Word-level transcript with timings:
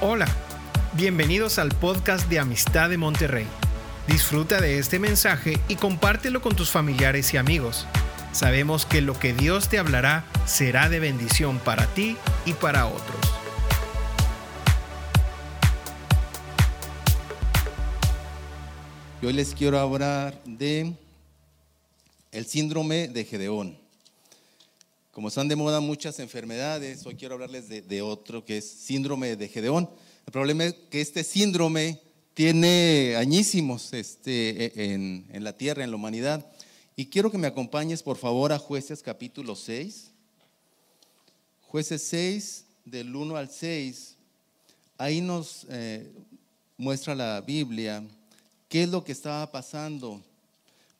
Hola, 0.00 0.28
bienvenidos 0.92 1.58
al 1.58 1.70
podcast 1.70 2.28
de 2.28 2.38
Amistad 2.38 2.88
de 2.88 2.96
Monterrey. 2.96 3.48
Disfruta 4.06 4.60
de 4.60 4.78
este 4.78 5.00
mensaje 5.00 5.58
y 5.66 5.74
compártelo 5.74 6.40
con 6.40 6.54
tus 6.54 6.70
familiares 6.70 7.34
y 7.34 7.36
amigos. 7.36 7.84
Sabemos 8.30 8.86
que 8.86 9.00
lo 9.00 9.18
que 9.18 9.32
Dios 9.32 9.68
te 9.68 9.76
hablará 9.76 10.24
será 10.46 10.88
de 10.88 11.00
bendición 11.00 11.58
para 11.58 11.86
ti 11.94 12.16
y 12.46 12.52
para 12.52 12.86
otros. 12.86 13.18
Hoy 19.20 19.32
les 19.32 19.52
quiero 19.52 19.80
hablar 19.80 20.40
de 20.44 20.94
el 22.30 22.46
síndrome 22.46 23.08
de 23.08 23.24
Gedeón. 23.24 23.87
Como 25.12 25.28
están 25.28 25.48
de 25.48 25.56
moda 25.56 25.80
muchas 25.80 26.18
enfermedades, 26.20 27.04
hoy 27.04 27.16
quiero 27.16 27.34
hablarles 27.34 27.68
de, 27.68 28.02
otro 28.02 28.44
que 28.44 28.58
es 28.58 28.68
síndrome 28.68 29.36
de 29.36 29.48
Gedeón. 29.48 29.90
El 30.26 30.32
problema 30.32 30.64
es 30.64 30.74
que 30.90 31.00
este 31.00 31.24
síndrome 31.24 32.00
tiene 32.34 33.16
añísimos 33.16 33.92
este, 33.92 34.66
e, 34.66 34.94
en, 34.94 35.26
en 35.32 35.44
la 35.44 35.56
tierra, 35.56 35.82
en 35.82 35.90
la 35.90 35.96
humanidad. 35.96 36.46
Y 36.94 37.06
quiero 37.06 37.30
que 37.30 37.38
me 37.38 37.46
acompañes, 37.46 38.02
por 38.02 38.16
favor, 38.16 38.52
a 38.52 38.58
jueces 38.58 39.02
capítulo 39.02 39.56
6. 39.56 40.10
Jueces 41.68 42.02
6, 42.02 42.64
del 42.84 43.14
1 43.14 43.36
al 43.36 43.50
6. 43.50 44.16
Ahí 44.96 45.20
nos 45.20 45.66
eh, 45.70 46.10
muestra 46.76 47.14
la 47.14 47.40
Biblia 47.40 48.02
qué 48.68 48.82
es 48.82 48.88
lo 48.88 49.04
que 49.04 49.12
estaba 49.12 49.50
pasando, 49.50 50.22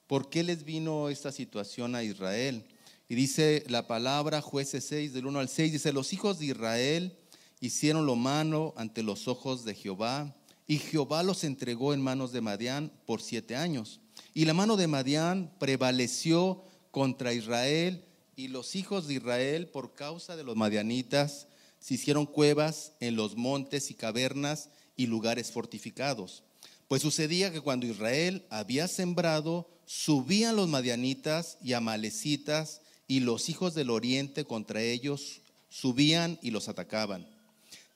por 0.06 0.28
qué 0.30 0.42
les 0.42 0.64
vino 0.64 1.08
esta 1.08 1.32
situación 1.32 1.94
a 1.94 2.02
Israel. 2.02 2.64
Y 3.08 3.14
dice 3.14 3.64
la 3.68 3.86
palabra, 3.86 4.42
jueces 4.42 4.84
6, 4.84 5.14
del 5.14 5.26
1 5.26 5.38
al 5.38 5.48
6, 5.48 5.72
dice, 5.72 5.92
los 5.92 6.12
hijos 6.12 6.38
de 6.38 6.46
Israel 6.46 7.16
hicieron 7.58 8.04
lo 8.04 8.16
malo 8.16 8.74
ante 8.76 9.02
los 9.02 9.28
ojos 9.28 9.64
de 9.64 9.74
Jehová, 9.74 10.34
y 10.66 10.76
Jehová 10.76 11.22
los 11.22 11.44
entregó 11.44 11.94
en 11.94 12.02
manos 12.02 12.32
de 12.32 12.42
Madián 12.42 12.92
por 13.06 13.22
siete 13.22 13.56
años. 13.56 14.00
Y 14.34 14.44
la 14.44 14.52
mano 14.52 14.76
de 14.76 14.86
Madián 14.86 15.50
prevaleció 15.58 16.62
contra 16.90 17.32
Israel, 17.32 18.04
y 18.36 18.48
los 18.48 18.76
hijos 18.76 19.08
de 19.08 19.14
Israel, 19.14 19.68
por 19.68 19.94
causa 19.94 20.36
de 20.36 20.44
los 20.44 20.56
madianitas, 20.56 21.48
se 21.80 21.94
hicieron 21.94 22.26
cuevas 22.26 22.92
en 23.00 23.16
los 23.16 23.36
montes 23.36 23.90
y 23.90 23.94
cavernas 23.94 24.68
y 24.96 25.06
lugares 25.06 25.50
fortificados. 25.50 26.42
Pues 26.88 27.00
sucedía 27.00 27.50
que 27.50 27.62
cuando 27.62 27.86
Israel 27.86 28.44
había 28.50 28.86
sembrado, 28.86 29.70
subían 29.86 30.56
los 30.56 30.68
madianitas 30.68 31.56
y 31.62 31.72
amalecitas 31.72 32.82
y 33.08 33.20
los 33.20 33.48
hijos 33.48 33.74
del 33.74 33.88
oriente 33.90 34.44
contra 34.44 34.82
ellos 34.82 35.40
subían 35.70 36.38
y 36.42 36.50
los 36.50 36.68
atacaban. 36.68 37.26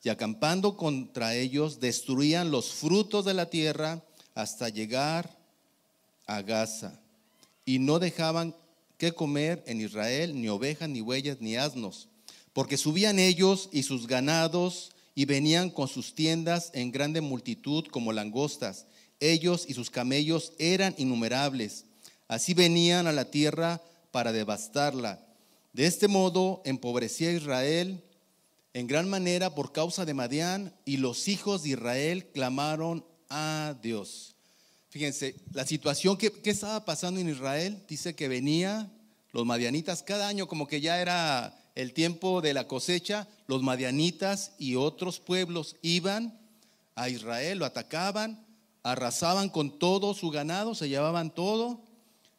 Y 0.03 0.09
acampando 0.09 0.77
contra 0.77 1.37
ellos, 1.37 1.79
destruían 1.79 2.51
los 2.51 2.73
frutos 2.73 3.25
de 3.25 3.35
la 3.35 3.51
tierra 3.51 4.03
hasta 4.35 4.69
llegar 4.69 5.37
a 6.27 6.43
Gaza. 6.43 6.99
Y 7.65 7.79
no 7.79 7.99
dejaban 7.99 8.57
que 8.99 9.13
comer 9.13 9.63
en 9.67 9.81
Israel 9.81 10.41
ni 10.41 10.49
ovejas, 10.49 10.89
ni 10.89 11.01
huellas, 11.01 11.41
ni 11.41 11.57
asnos, 11.57 12.09
porque 12.53 12.77
subían 12.77 13.19
ellos 13.19 13.69
y 13.71 13.85
sus 13.85 14.07
ganados 14.07 14.93
y 15.15 15.27
venían 15.27 15.71
con 15.71 15.89
sus 15.89 16.15
tiendas 16.15 16.71
en 16.75 16.91
grande 16.91 17.21
multitud 17.21 17.85
como 17.87 18.13
langostas. 18.13 18.87
Ellos 19.21 19.67
y 19.69 19.75
sus 19.75 19.91
camellos 19.91 20.53
eran 20.59 20.95
innumerables. 20.99 21.85
Así 22.29 22.55
venían 22.55 23.07
a 23.07 23.13
la 23.13 23.31
tierra 23.31 23.81
para 24.13 24.31
devastarla. 24.33 25.27
De 25.73 25.87
este 25.87 26.07
modo 26.07 26.63
empobrecía 26.65 27.33
Israel 27.33 28.05
en 28.75 28.87
gran 28.87 29.09
manera 29.09 29.55
por 29.55 29.73
causa 29.73 30.05
de 30.05 30.15
Madián 30.15 30.75
y 30.85 30.99
los 30.99 31.29
hijos 31.29 31.63
de 31.63 31.71
Israel 31.71 32.27
clamaron 32.33 33.05
a 33.29 33.75
Dios. 33.83 34.37
Fíjense, 34.91 35.35
la 35.53 35.67
situación 35.67 36.17
que, 36.17 36.33
estaba 36.45 36.84
pasando 36.84 37.19
en 37.19 37.28
Israel, 37.28 37.83
dice 37.89 38.15
que 38.15 38.28
venía 38.28 38.91
los 39.33 39.47
madianitas 39.47 40.03
cada 40.03 40.28
año, 40.28 40.47
como 40.47 40.67
que 40.67 40.83
ya 40.83 41.01
era 41.01 41.59
el 41.75 41.95
tiempo 41.95 42.43
de 42.43 42.53
la 42.53 42.69
cosecha, 42.69 43.27
los 43.47 43.62
madianitas 43.62 44.53
y 44.59 44.77
otros 44.77 45.19
pueblos 45.19 45.77
iban 45.81 46.39
a 46.95 47.09
Israel, 47.09 47.59
lo 47.59 47.65
atacaban, 47.65 48.45
arrasaban 48.83 49.49
con 49.49 49.78
todo 49.78 50.12
su 50.12 50.28
ganado, 50.28 50.75
se 50.75 50.91
llevaban 50.91 51.34
todo, 51.34 51.81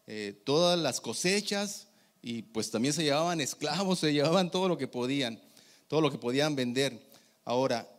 eh, 0.07 0.39
todas 0.43 0.77
las 0.79 0.99
cosechas 0.99 1.87
y 2.21 2.41
pues 2.43 2.71
también 2.71 2.93
se 2.93 3.03
llevaban 3.03 3.41
esclavos, 3.41 3.99
se 4.01 4.13
llevaban 4.13 4.51
todo 4.51 4.67
lo 4.67 4.77
que 4.77 4.87
podían, 4.87 5.39
todo 5.87 6.01
lo 6.01 6.11
que 6.11 6.17
podían 6.17 6.55
vender. 6.55 6.99
Ahora, 7.45 7.89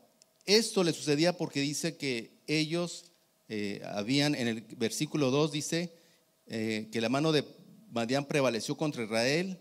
esto 0.46 0.84
le 0.84 0.92
sucedía 0.92 1.36
porque 1.36 1.60
dice 1.60 1.96
que 1.96 2.32
ellos 2.46 3.06
eh, 3.48 3.82
habían, 3.84 4.34
en 4.34 4.48
el 4.48 4.60
versículo 4.76 5.30
2 5.30 5.52
dice 5.52 5.94
eh, 6.46 6.88
que 6.92 7.00
la 7.00 7.08
mano 7.08 7.32
de 7.32 7.44
Madián 7.90 8.26
prevaleció 8.26 8.76
contra 8.76 9.04
Israel 9.04 9.58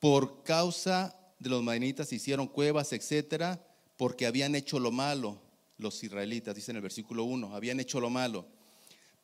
por 0.00 0.42
causa 0.42 1.16
de 1.38 1.50
los 1.50 1.62
madianitas 1.62 2.12
hicieron 2.12 2.48
cuevas, 2.48 2.92
etcétera, 2.92 3.64
porque 3.96 4.26
habían 4.26 4.54
hecho 4.54 4.78
lo 4.78 4.90
malo 4.90 5.40
los 5.78 6.02
israelitas, 6.02 6.54
dice 6.54 6.72
en 6.72 6.76
el 6.76 6.82
versículo 6.82 7.24
1, 7.24 7.54
habían 7.54 7.80
hecho 7.80 8.00
lo 8.00 8.10
malo. 8.10 8.46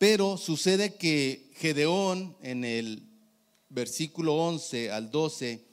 Pero 0.07 0.37
sucede 0.37 0.97
que 0.97 1.51
Gedeón 1.57 2.37
en 2.43 2.63
el 2.67 3.09
versículo 3.71 4.35
11 4.35 4.91
al 4.91 5.11
12, 5.11 5.65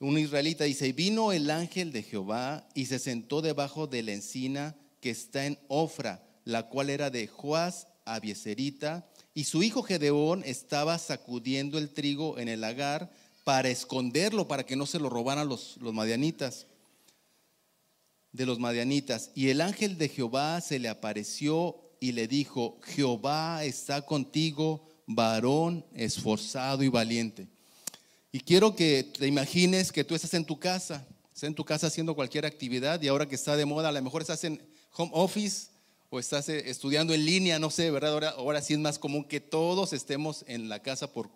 un 0.00 0.18
israelita 0.18 0.64
dice, 0.64 0.94
vino 0.94 1.32
el 1.32 1.50
ángel 1.50 1.92
de 1.92 2.02
Jehová 2.02 2.66
y 2.72 2.86
se 2.86 2.98
sentó 2.98 3.42
debajo 3.42 3.86
de 3.86 4.02
la 4.02 4.12
encina 4.12 4.74
que 5.02 5.10
está 5.10 5.44
en 5.44 5.58
Ofra, 5.68 6.26
la 6.46 6.70
cual 6.70 6.88
era 6.88 7.10
de 7.10 7.26
Joás 7.26 7.88
Abieserita, 8.06 9.06
y 9.34 9.44
su 9.44 9.62
hijo 9.62 9.82
Gedeón 9.82 10.42
estaba 10.46 10.98
sacudiendo 10.98 11.76
el 11.76 11.90
trigo 11.90 12.38
en 12.38 12.48
el 12.48 12.62
lagar 12.62 13.12
para 13.44 13.68
esconderlo, 13.68 14.48
para 14.48 14.64
que 14.64 14.76
no 14.76 14.86
se 14.86 14.98
lo 14.98 15.10
robaran 15.10 15.46
los, 15.46 15.76
los 15.82 15.92
madianitas, 15.92 16.68
de 18.32 18.46
los 18.46 18.58
madianitas. 18.58 19.30
Y 19.34 19.50
el 19.50 19.60
ángel 19.60 19.98
de 19.98 20.08
Jehová 20.08 20.58
se 20.62 20.78
le 20.78 20.88
apareció 20.88 21.85
y 22.00 22.12
le 22.12 22.28
dijo, 22.28 22.78
Jehová 22.82 23.64
está 23.64 24.02
contigo, 24.02 24.86
varón 25.06 25.84
esforzado 25.94 26.82
y 26.82 26.88
valiente. 26.88 27.48
Y 28.32 28.40
quiero 28.40 28.76
que 28.76 29.04
te 29.18 29.26
imagines 29.26 29.92
que 29.92 30.04
tú 30.04 30.14
estás 30.14 30.34
en 30.34 30.44
tu 30.44 30.58
casa, 30.58 31.06
estás 31.28 31.44
en 31.44 31.54
tu 31.54 31.64
casa 31.64 31.86
haciendo 31.86 32.14
cualquier 32.14 32.44
actividad 32.44 33.00
y 33.00 33.08
ahora 33.08 33.26
que 33.26 33.34
está 33.34 33.56
de 33.56 33.64
moda, 33.64 33.88
a 33.88 33.92
lo 33.92 34.02
mejor 34.02 34.22
estás 34.22 34.44
en 34.44 34.60
home 34.94 35.10
office 35.14 35.68
o 36.10 36.18
estás 36.18 36.48
eh, 36.48 36.68
estudiando 36.68 37.14
en 37.14 37.24
línea, 37.24 37.58
no 37.58 37.70
sé, 37.70 37.90
¿verdad? 37.90 38.34
Ahora, 38.36 38.62
sí 38.62 38.74
es 38.74 38.78
más 38.78 38.98
común 38.98 39.24
que 39.24 39.40
todos 39.40 39.92
estemos 39.92 40.44
en 40.48 40.68
la 40.68 40.82
casa 40.82 41.12
por, 41.12 41.30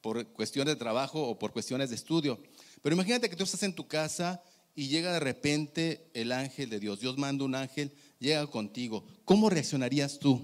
por 0.00 0.26
cuestiones 0.28 0.74
de 0.74 0.78
trabajo 0.78 1.22
o 1.22 1.38
por 1.38 1.52
cuestiones 1.52 1.90
de 1.90 1.96
estudio. 1.96 2.38
Pero 2.82 2.94
imagínate 2.94 3.30
que 3.30 3.36
tú 3.36 3.44
estás 3.44 3.62
en 3.62 3.74
tu 3.74 3.86
casa 3.86 4.42
y 4.74 4.88
llega 4.88 5.12
de 5.12 5.20
repente 5.20 6.10
el 6.12 6.32
ángel 6.32 6.68
de 6.68 6.80
Dios. 6.80 7.00
Dios 7.00 7.16
manda 7.16 7.44
un 7.44 7.54
ángel 7.54 7.92
llega 8.18 8.46
contigo, 8.46 9.04
¿cómo 9.24 9.50
reaccionarías 9.50 10.18
tú? 10.18 10.40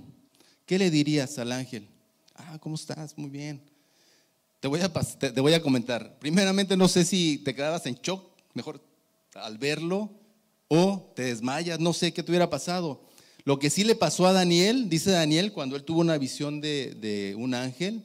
¿Qué 0.66 0.78
le 0.78 0.90
dirías 0.90 1.38
al 1.38 1.52
ángel? 1.52 1.88
Ah, 2.34 2.58
¿cómo 2.60 2.76
estás? 2.76 3.16
Muy 3.16 3.30
bien. 3.30 3.60
Te 4.60 4.68
voy 4.68 4.80
a, 4.80 4.92
te, 4.92 5.40
voy 5.40 5.54
a 5.54 5.62
comentar. 5.62 6.18
Primeramente, 6.18 6.76
no 6.76 6.88
sé 6.88 7.04
si 7.04 7.38
te 7.38 7.54
quedabas 7.54 7.84
en 7.86 7.96
shock, 7.96 8.24
mejor 8.54 8.80
al 9.34 9.58
verlo, 9.58 10.10
o 10.68 11.12
te 11.16 11.24
desmayas, 11.24 11.80
no 11.80 11.92
sé 11.92 12.12
qué 12.12 12.22
te 12.22 12.30
hubiera 12.30 12.48
pasado. 12.48 13.02
Lo 13.44 13.58
que 13.58 13.70
sí 13.70 13.82
le 13.82 13.96
pasó 13.96 14.26
a 14.26 14.32
Daniel, 14.32 14.88
dice 14.88 15.10
Daniel, 15.10 15.52
cuando 15.52 15.74
él 15.74 15.82
tuvo 15.82 16.00
una 16.00 16.16
visión 16.16 16.60
de, 16.60 16.94
de 16.94 17.34
un 17.34 17.54
ángel, 17.54 18.04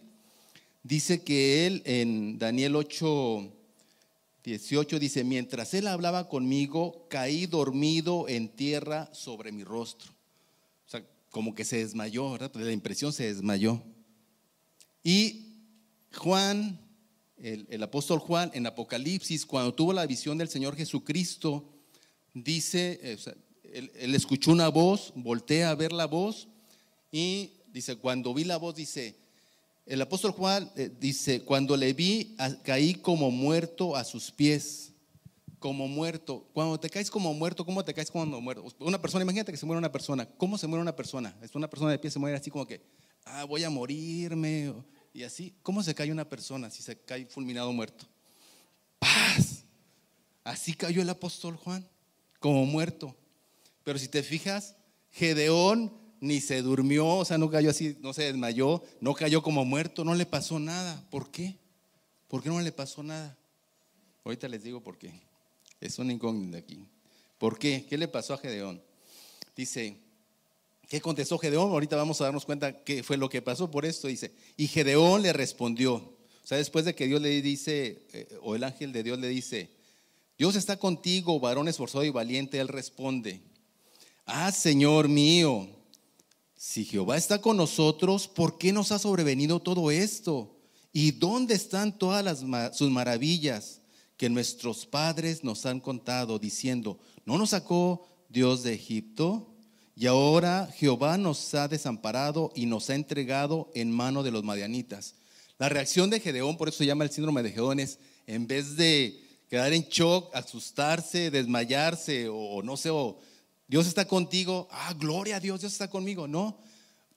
dice 0.81 1.22
que 1.22 1.67
él 1.67 1.84
en 1.85 2.39
Daniel 2.39 2.75
8, 2.75 3.53
18 4.47 4.97
dice, 4.97 5.25
mientras 5.25 5.74
él 5.74 5.88
hablaba 5.88 6.30
conmigo, 6.30 7.05
caí 7.09 7.47
dormido 7.47 8.29
en 8.29 8.47
tierra 8.47 9.09
sobre 9.14 9.52
mi 9.52 9.66
rostro. 9.66 10.09
O 10.85 10.90
sea, 10.90 11.05
como 11.32 11.53
que 11.53 11.66
se 11.66 11.79
desmayó, 11.79 12.32
¿verdad? 12.32 12.52
La 12.55 12.72
impresión 12.72 13.11
se 13.11 13.26
desmayó. 13.26 13.84
Y 15.03 15.47
Juan, 16.16 16.79
el, 17.38 17.84
apóstol 17.84 18.20
Juan, 18.20 18.49
en 18.53 18.66
Apocalipsis, 18.66 19.46
cuando 19.46 19.73
tuvo 19.73 19.91
la 19.91 20.08
visión 20.08 20.38
del 20.38 20.47
Señor 20.47 20.78
Jesucristo, 20.78 21.70
dice, 22.34 23.02
eh, 23.03 23.17
él, 23.73 23.91
él 23.96 24.16
escuchó 24.16 24.53
una 24.53 24.70
voz, 24.70 25.11
voltea 25.14 25.72
a 25.72 25.76
ver 25.76 25.91
la 25.91 26.08
voz 26.08 26.47
y 27.11 27.52
dice, 27.73 27.97
cuando 27.97 28.34
vi 28.34 28.46
la 28.46 28.55
voz, 28.55 28.76
dice, 28.76 29.17
el 29.87 30.01
apóstol 30.01 30.31
Juan 30.31 30.72
eh, 30.75 30.91
dice, 30.99 31.43
cuando 31.43 31.78
le 31.78 31.93
vi, 31.93 32.35
caí 32.63 32.95
como 32.95 33.31
muerto 33.31 33.95
a 33.95 34.03
sus 34.03 34.31
pies, 34.31 34.93
como 35.59 35.87
muerto. 35.87 36.47
Cuando 36.53 36.79
te 36.79 36.89
caes 36.89 37.09
como 37.09 37.34
muerto, 37.34 37.66
¿cómo 37.66 37.84
te 37.84 37.93
caes 37.93 38.11
como 38.11 38.41
muerto? 38.41 38.66
Una 38.79 39.01
persona, 39.01 39.23
imagínate 39.23 39.51
que 39.51 39.57
se 39.57 39.66
muere 39.66 39.79
una 39.79 39.91
persona. 39.91 40.25
¿Cómo 40.25 40.57
se 40.57 40.67
muere 40.67 40.81
una 40.81 40.95
persona? 40.95 41.35
Es 41.41 41.55
una 41.55 41.69
persona 41.69 41.91
de 41.91 41.99
pie 41.99 42.11
se 42.11 42.19
muere 42.19 42.37
así 42.37 42.51
como 42.51 42.67
que, 42.67 42.81
ah, 43.25 43.45
voy 43.45 43.63
a 43.63 43.69
morirme. 43.69 44.73
Y 45.13 45.23
así, 45.23 45.55
¿cómo 45.63 45.81
se 45.81 45.95
cae 45.95 46.11
una 46.11 46.28
persona 46.28 46.69
si 46.69 46.84
se 46.84 46.99
cae 46.99 47.25
fulminado 47.25 47.72
muerto? 47.72 48.05
Paz. 48.99 49.63
Así 50.43 50.73
cayó 50.73 51.01
el 51.01 51.09
apóstol 51.09 51.55
Juan, 51.55 51.87
como 52.39 52.66
muerto. 52.66 53.16
Pero 53.84 53.97
si 53.97 54.07
te 54.07 54.22
fijas, 54.22 54.75
Gedeón 55.11 56.07
ni 56.19 56.41
se 56.41 56.61
durmió, 56.61 57.08
o 57.08 57.25
sea, 57.25 57.37
no 57.37 57.49
cayó 57.49 57.69
así, 57.69 57.97
no 58.02 58.14
se 58.14 58.23
desmayó, 58.23 58.84
no 59.02 59.14
cayó 59.14 59.41
como 59.41 59.66
muerto, 59.66 60.03
no 60.03 60.16
le 60.16 60.25
pasó 60.25 60.59
nada. 60.59 61.05
¿Por 61.09 61.29
qué? 61.31 61.58
¿Por 62.28 62.43
qué 62.43 62.49
no 62.49 62.59
le 62.59 62.72
pasó 62.72 63.03
nada? 63.03 63.37
Ahorita 64.23 64.47
les 64.47 64.64
digo 64.64 64.81
por 64.81 64.97
qué. 64.97 65.14
Es 65.79 65.99
un 65.99 66.11
incógnito 66.11 66.58
aquí. 66.58 66.85
¿Por 67.37 67.58
qué? 67.59 67.85
¿Qué 67.87 67.97
le 67.97 68.08
pasó 68.08 68.34
a 68.34 68.37
Gedeón? 68.37 68.81
Dice, 69.55 69.97
¿qué 70.90 70.99
contestó 70.99 71.37
Gedeón? 71.37 71.72
Ahorita 71.72 71.96
vamos 71.96 72.20
a 72.20 72.25
darnos 72.25 72.46
cuenta 72.46 72.84
qué 72.84 73.03
fue 73.03 73.17
lo 73.17 73.29
que 73.29 73.41
pasó 73.41 73.70
por 73.70 73.85
esto. 73.85 74.08
Dice, 74.08 74.34
y 74.58 74.67
Gedeón 74.67 75.22
le 75.22 75.34
respondió. 75.34 75.96
O 75.96 76.47
sea, 76.47 76.58
después 76.58 76.85
de 76.85 76.96
que 76.96 77.08
Dios 77.08 77.22
le 77.22 77.41
dice, 77.41 78.05
eh, 78.13 78.37
o 78.41 78.55
el 78.55 78.63
ángel 78.63 78.91
de 78.91 79.03
Dios 79.03 79.20
le 79.20 79.28
dice, 79.28 79.70
Dios 80.37 80.55
está 80.55 80.78
contigo, 80.78 81.40
varón 81.40 81.67
esforzado 81.67 82.03
y 82.03 82.09
valiente, 82.09 82.59
él 82.59 82.67
responde, 82.67 83.41
ah, 84.25 84.52
Señor 84.52 85.08
mío, 85.09 85.67
si 86.67 86.84
Jehová 86.84 87.16
está 87.16 87.40
con 87.40 87.55
nosotros, 87.55 88.28
¿por 88.28 88.58
qué 88.58 88.73
nos 88.73 88.91
ha 88.91 88.99
sobrevenido 88.99 89.61
todo 89.61 89.90
esto? 89.90 90.53
¿Y 90.91 91.11
dónde 91.11 91.55
están 91.55 91.97
todas 91.97 92.25
las, 92.25 92.43
sus 92.78 92.91
maravillas 92.91 93.79
que 94.17 94.29
nuestros 94.29 94.85
padres 94.85 95.46
nos 95.46 95.66
han 95.66 95.79
contado, 95.79 96.40
diciendo, 96.40 96.99
¿no 97.23 97.37
nos 97.37 97.52
sacó 97.52 98.05
Dios 98.28 98.64
de 98.64 98.73
Egipto? 98.73 99.55
Y 99.96 100.08
ahora 100.08 100.67
Jehová 100.75 101.17
nos 101.17 101.53
ha 101.53 101.69
desamparado 101.69 102.52
y 102.53 102.66
nos 102.66 102.90
ha 102.90 102.96
entregado 102.96 103.72
en 103.73 103.90
mano 103.90 104.22
de 104.22 104.31
los 104.31 104.43
madianitas. 104.43 105.16
La 105.59 105.70
reacción 105.70 106.09
de 106.09 106.20
Gedeón, 106.20 106.58
por 106.58 106.67
eso 106.67 106.79
se 106.79 106.85
llama 106.85 107.05
el 107.05 107.11
síndrome 107.11 107.43
de 107.43 107.52
Gedeón, 107.52 107.79
es 107.79 107.97
en 108.25 108.46
vez 108.46 108.75
de 108.75 109.23
quedar 109.49 109.72
en 109.72 109.84
shock, 109.84 110.35
asustarse, 110.35 111.31
desmayarse 111.31 112.28
o, 112.29 112.61
no 112.61 112.75
sé, 112.75 112.90
o 112.90 113.20
Dios 113.67 113.87
está 113.87 114.08
contigo, 114.08 114.67
ah, 114.72 114.93
gloria 114.97 115.37
a 115.37 115.40
Dios, 115.40 115.59
Dios 115.59 115.73
está 115.73 115.90
conmigo. 115.90 116.28
No, 116.28 116.58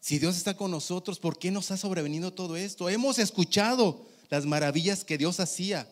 si 0.00 0.18
Dios 0.18 0.36
está 0.36 0.56
con 0.56 0.70
nosotros, 0.70 1.18
¿por 1.18 1.38
qué 1.38 1.50
nos 1.50 1.70
ha 1.70 1.76
sobrevenido 1.76 2.32
todo 2.32 2.56
esto? 2.56 2.88
Hemos 2.88 3.18
escuchado 3.18 4.06
las 4.30 4.46
maravillas 4.46 5.04
que 5.04 5.18
Dios 5.18 5.40
hacía. 5.40 5.88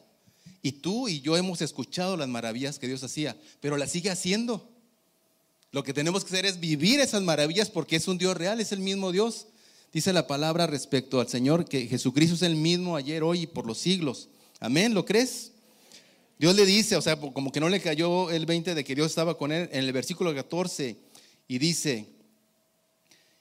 Y 0.62 0.72
tú 0.72 1.08
y 1.08 1.20
yo 1.20 1.36
hemos 1.36 1.60
escuchado 1.60 2.16
las 2.16 2.28
maravillas 2.28 2.78
que 2.78 2.88
Dios 2.88 3.04
hacía, 3.04 3.36
pero 3.60 3.76
las 3.76 3.92
sigue 3.92 4.10
haciendo. 4.10 4.68
Lo 5.70 5.84
que 5.84 5.92
tenemos 5.92 6.24
que 6.24 6.30
hacer 6.30 6.46
es 6.46 6.58
vivir 6.58 7.00
esas 7.00 7.22
maravillas 7.22 7.70
porque 7.70 7.96
es 7.96 8.08
un 8.08 8.18
Dios 8.18 8.36
real, 8.36 8.60
es 8.60 8.72
el 8.72 8.80
mismo 8.80 9.12
Dios. 9.12 9.46
Dice 9.92 10.12
la 10.12 10.26
palabra 10.26 10.66
respecto 10.66 11.20
al 11.20 11.28
Señor 11.28 11.66
que 11.66 11.86
Jesucristo 11.86 12.34
es 12.34 12.42
el 12.42 12.56
mismo 12.56 12.96
ayer, 12.96 13.22
hoy 13.22 13.42
y 13.42 13.46
por 13.46 13.66
los 13.66 13.78
siglos. 13.78 14.28
Amén, 14.60 14.94
¿lo 14.94 15.04
crees? 15.04 15.52
Dios 16.38 16.54
le 16.54 16.64
dice, 16.64 16.94
o 16.94 17.02
sea, 17.02 17.18
como 17.18 17.50
que 17.50 17.58
no 17.58 17.68
le 17.68 17.80
cayó 17.80 18.30
el 18.30 18.46
20 18.46 18.74
de 18.74 18.84
que 18.84 18.94
Dios 18.94 19.08
estaba 19.08 19.36
con 19.36 19.50
él 19.50 19.68
en 19.72 19.84
el 19.84 19.92
versículo 19.92 20.32
14 20.32 20.96
y 21.48 21.58
dice, 21.58 22.06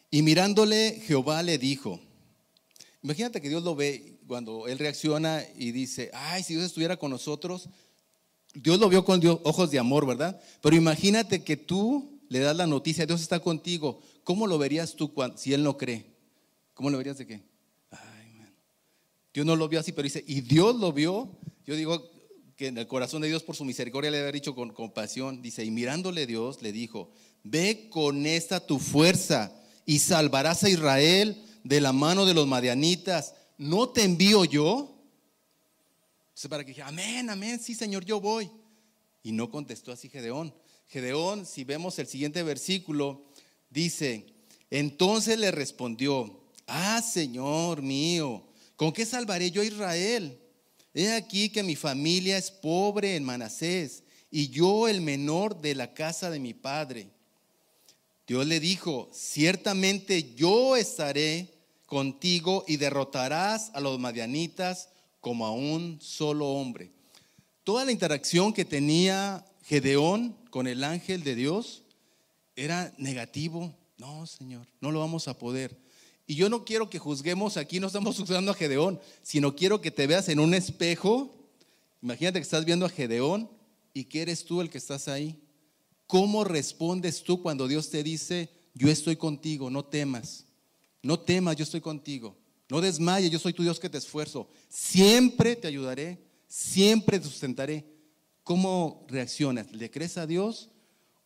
y 0.09 0.23
mirándole 0.23 1.01
Jehová 1.05 1.43
le 1.43 1.59
dijo, 1.59 1.99
imagínate 3.03 3.39
que 3.39 3.49
Dios 3.49 3.63
lo 3.63 3.75
ve 3.75 4.17
cuando 4.25 4.67
él 4.67 4.79
reacciona 4.79 5.43
y 5.55 5.71
dice, 5.71 6.09
ay, 6.13 6.41
si 6.41 6.55
Dios 6.55 6.65
estuviera 6.65 6.97
con 6.97 7.11
nosotros, 7.11 7.69
Dios 8.55 8.79
lo 8.79 8.89
vio 8.89 9.05
con 9.05 9.21
ojos 9.43 9.69
de 9.69 9.77
amor, 9.77 10.07
¿verdad? 10.07 10.41
Pero 10.61 10.75
imagínate 10.75 11.43
que 11.43 11.55
tú 11.55 12.19
le 12.29 12.39
das 12.39 12.55
la 12.55 12.65
noticia, 12.65 13.05
Dios 13.05 13.21
está 13.21 13.39
contigo, 13.39 14.01
¿cómo 14.23 14.47
lo 14.47 14.57
verías 14.57 14.95
tú 14.95 15.13
si 15.35 15.53
Él 15.53 15.63
no 15.63 15.77
cree? 15.77 16.05
¿Cómo 16.73 16.89
lo 16.89 16.97
verías 16.97 17.19
de 17.19 17.27
qué? 17.27 17.43
Ay, 17.91 18.33
man. 18.33 18.53
Dios 19.33 19.45
no 19.45 19.55
lo 19.55 19.69
vio 19.69 19.79
así, 19.79 19.91
pero 19.91 20.03
dice, 20.03 20.23
y 20.25 20.41
Dios 20.41 20.75
lo 20.77 20.91
vio, 20.91 21.29
yo 21.65 21.75
digo, 21.75 22.16
que 22.57 22.67
en 22.67 22.77
el 22.79 22.87
corazón 22.87 23.21
de 23.21 23.27
Dios 23.27 23.43
por 23.43 23.55
su 23.55 23.63
misericordia 23.63 24.09
le 24.09 24.17
había 24.17 24.31
dicho 24.31 24.55
con 24.55 24.73
compasión, 24.73 25.43
dice, 25.43 25.63
y 25.63 25.69
mirándole 25.69 26.25
Dios 26.25 26.63
le 26.63 26.71
dijo, 26.71 27.11
ve 27.43 27.87
con 27.91 28.25
esta 28.25 28.59
tu 28.59 28.79
fuerza 28.79 29.55
y 29.85 29.99
salvarás 29.99 30.63
a 30.63 30.69
Israel 30.69 31.45
de 31.63 31.79
la 31.79 31.93
mano 31.93 32.25
de 32.25 32.33
los 32.33 32.47
madianitas. 32.47 33.35
¿No 33.59 33.89
te 33.89 34.03
envío 34.03 34.43
yo? 34.43 34.99
Entonces 36.29 36.49
para 36.49 36.63
que 36.63 36.71
dije, 36.71 36.81
amén, 36.81 37.29
amén, 37.29 37.59
sí 37.59 37.75
Señor, 37.75 38.03
yo 38.03 38.19
voy. 38.19 38.49
Y 39.21 39.33
no 39.33 39.51
contestó 39.51 39.91
así 39.91 40.09
Gedeón. 40.09 40.51
Gedeón, 40.87 41.45
si 41.45 41.63
vemos 41.63 41.99
el 41.99 42.07
siguiente 42.07 42.41
versículo, 42.41 43.23
dice, 43.69 44.25
entonces 44.71 45.37
le 45.37 45.51
respondió, 45.51 46.41
ah 46.65 47.03
Señor 47.03 47.83
mío, 47.83 48.47
¿con 48.75 48.91
qué 48.91 49.05
salvaré 49.05 49.51
yo 49.51 49.61
a 49.61 49.65
Israel? 49.65 50.39
He 50.99 51.13
aquí 51.13 51.49
que 51.49 51.61
mi 51.61 51.75
familia 51.75 52.39
es 52.39 52.49
pobre 52.49 53.15
en 53.15 53.23
Manasés 53.23 54.01
y 54.31 54.49
yo 54.49 54.87
el 54.87 55.01
menor 55.01 55.61
de 55.61 55.75
la 55.75 55.93
casa 55.93 56.31
de 56.31 56.39
mi 56.39 56.55
padre. 56.55 57.11
Dios 58.25 58.47
le 58.47 58.59
dijo, 58.59 59.07
ciertamente 59.13 60.33
yo 60.33 60.75
estaré 60.75 61.53
contigo 61.85 62.65
y 62.67 62.77
derrotarás 62.77 63.69
a 63.75 63.79
los 63.79 63.99
madianitas 63.99 64.89
como 65.21 65.45
a 65.45 65.51
un 65.51 65.99
solo 66.01 66.47
hombre. 66.47 66.89
Toda 67.63 67.85
la 67.85 67.91
interacción 67.91 68.51
que 68.51 68.65
tenía 68.65 69.45
Gedeón 69.65 70.35
con 70.49 70.65
el 70.65 70.83
ángel 70.83 71.23
de 71.23 71.35
Dios 71.35 71.83
era 72.55 72.91
negativo. 72.97 73.71
No, 73.99 74.25
Señor, 74.25 74.65
no 74.81 74.89
lo 74.89 75.01
vamos 75.01 75.27
a 75.27 75.37
poder. 75.37 75.77
Y 76.27 76.35
yo 76.35 76.49
no 76.49 76.65
quiero 76.65 76.89
que 76.89 76.99
juzguemos 76.99 77.55
aquí, 77.55 77.79
no 77.79 77.87
estamos 77.87 78.17
juzgando 78.19 78.51
a 78.51 78.55
Gedeón, 78.55 78.99
sino 79.23 79.55
quiero 79.55 79.79
que 79.79 79.91
te 79.91 80.05
veas 80.05 80.27
en 80.27 80.39
un 80.39 80.53
espejo. 80.53 81.33
Imagínate 82.01 82.39
que 82.39 82.43
estás 82.43 82.65
viendo 82.65 82.85
a 82.85 82.89
Gedeón 82.89 83.49
y 83.93 84.03
que 84.03 84.21
eres 84.21 84.43
tú 84.43 84.61
el 84.61 84.69
que 84.69 84.77
estás 84.77 85.07
ahí. 85.07 85.41
¿Cómo 86.05 86.43
respondes 86.43 87.23
tú 87.23 87.41
cuando 87.41 87.67
Dios 87.67 87.89
te 87.89 88.03
dice, 88.03 88.49
yo 88.73 88.89
estoy 88.89 89.15
contigo, 89.15 89.69
no 89.69 89.85
temas? 89.85 90.45
No 91.01 91.19
temas, 91.19 91.55
yo 91.55 91.63
estoy 91.63 91.81
contigo. 91.81 92.37
No 92.69 92.81
desmayes, 92.81 93.31
yo 93.31 93.39
soy 93.39 93.53
tu 93.53 93.63
Dios 93.63 93.79
que 93.79 93.89
te 93.89 93.97
esfuerzo. 93.97 94.49
Siempre 94.67 95.55
te 95.55 95.67
ayudaré, 95.67 96.19
siempre 96.47 97.19
te 97.19 97.25
sustentaré. 97.25 97.85
¿Cómo 98.43 99.05
reaccionas? 99.07 99.71
¿Le 99.71 99.89
crees 99.89 100.17
a 100.17 100.27
Dios 100.27 100.69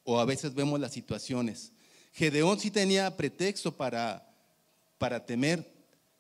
o 0.03 0.19
a 0.19 0.25
veces 0.25 0.53
vemos 0.53 0.79
las 0.79 0.93
situaciones? 0.93 1.71
Gedeón 2.13 2.59
sí 2.59 2.69
tenía 2.69 3.15
pretexto 3.17 3.75
para 3.75 4.30
para 5.01 5.25
temer. 5.25 5.67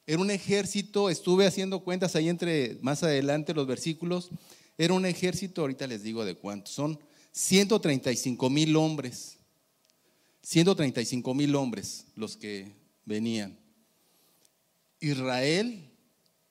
Era 0.07 0.19
un 0.19 0.31
ejército, 0.31 1.11
estuve 1.11 1.45
haciendo 1.45 1.83
cuentas 1.83 2.15
ahí 2.15 2.29
entre 2.29 2.79
más 2.81 3.03
adelante 3.03 3.53
los 3.53 3.67
versículos, 3.67 4.31
era 4.75 4.95
un 4.95 5.05
ejército, 5.05 5.61
ahorita 5.61 5.85
les 5.85 6.01
digo 6.01 6.25
de 6.25 6.33
cuántos, 6.33 6.73
son 6.73 6.99
135 7.31 8.49
mil 8.49 8.75
hombres, 8.75 9.37
135 10.41 11.31
mil 11.35 11.55
hombres 11.55 12.07
los 12.15 12.35
que 12.35 12.71
venían. 13.05 13.55
Israel, 14.99 15.87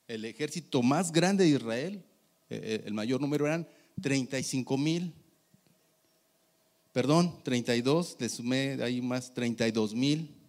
el 0.07 0.25
ejército 0.25 0.85
más 0.85 1.11
grande 1.11 1.43
de 1.43 1.51
Israel, 1.51 2.05
eh, 2.49 2.61
eh, 2.63 2.83
el 2.87 2.95
mayor 2.95 3.21
número 3.21 3.45
eran 3.45 3.67
35 4.01 4.79
mil, 4.79 5.13
perdón, 6.93 7.43
32, 7.43 8.17
le 8.21 8.29
sumé 8.29 8.79
ahí 8.81 9.03
más 9.03 9.35
32 9.35 9.97
mil. 9.97 10.40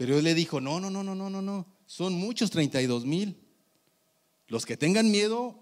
Pero 0.00 0.16
él 0.16 0.24
le 0.24 0.34
dijo, 0.34 0.62
no, 0.62 0.80
no, 0.80 0.88
no, 0.88 1.04
no, 1.04 1.14
no, 1.14 1.28
no, 1.28 1.42
no, 1.42 1.66
son 1.84 2.14
muchos 2.14 2.50
32 2.50 3.04
mil. 3.04 3.36
Los 4.48 4.64
que 4.64 4.78
tengan 4.78 5.10
miedo, 5.10 5.60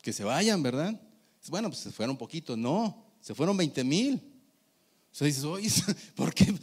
que 0.00 0.14
se 0.14 0.24
vayan, 0.24 0.62
¿verdad? 0.62 0.98
Bueno, 1.50 1.68
pues 1.68 1.82
se 1.82 1.90
fueron 1.90 2.16
poquito, 2.16 2.56
no, 2.56 3.04
se 3.20 3.34
fueron 3.34 3.58
20 3.58 3.84
mil. 3.84 4.22
O 5.20 5.22
dices, 5.22 5.44
oye, 5.44 5.68
¿por 6.14 6.32
qué 6.32 6.54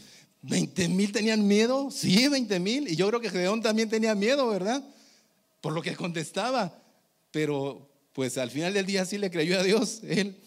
20 0.42 0.88
mil 0.88 1.12
tenían 1.12 1.46
miedo? 1.46 1.92
Sí, 1.92 2.28
20 2.28 2.60
mil. 2.60 2.88
Y 2.88 2.96
yo 2.96 3.08
creo 3.10 3.22
que 3.22 3.30
Gedeón 3.30 3.62
también 3.62 3.88
tenía 3.88 4.16
miedo, 4.16 4.48
¿verdad? 4.48 4.84
Por 5.62 5.74
lo 5.74 5.84
que 5.84 5.96
contestaba. 5.96 6.76
Pero 7.30 7.88
pues 8.14 8.36
al 8.40 8.50
final 8.50 8.74
del 8.74 8.88
día 8.88 9.06
sí 9.06 9.20
le 9.20 9.30
creyó 9.30 9.60
a 9.60 9.64
Dios. 9.64 10.00
Él. 10.02 10.38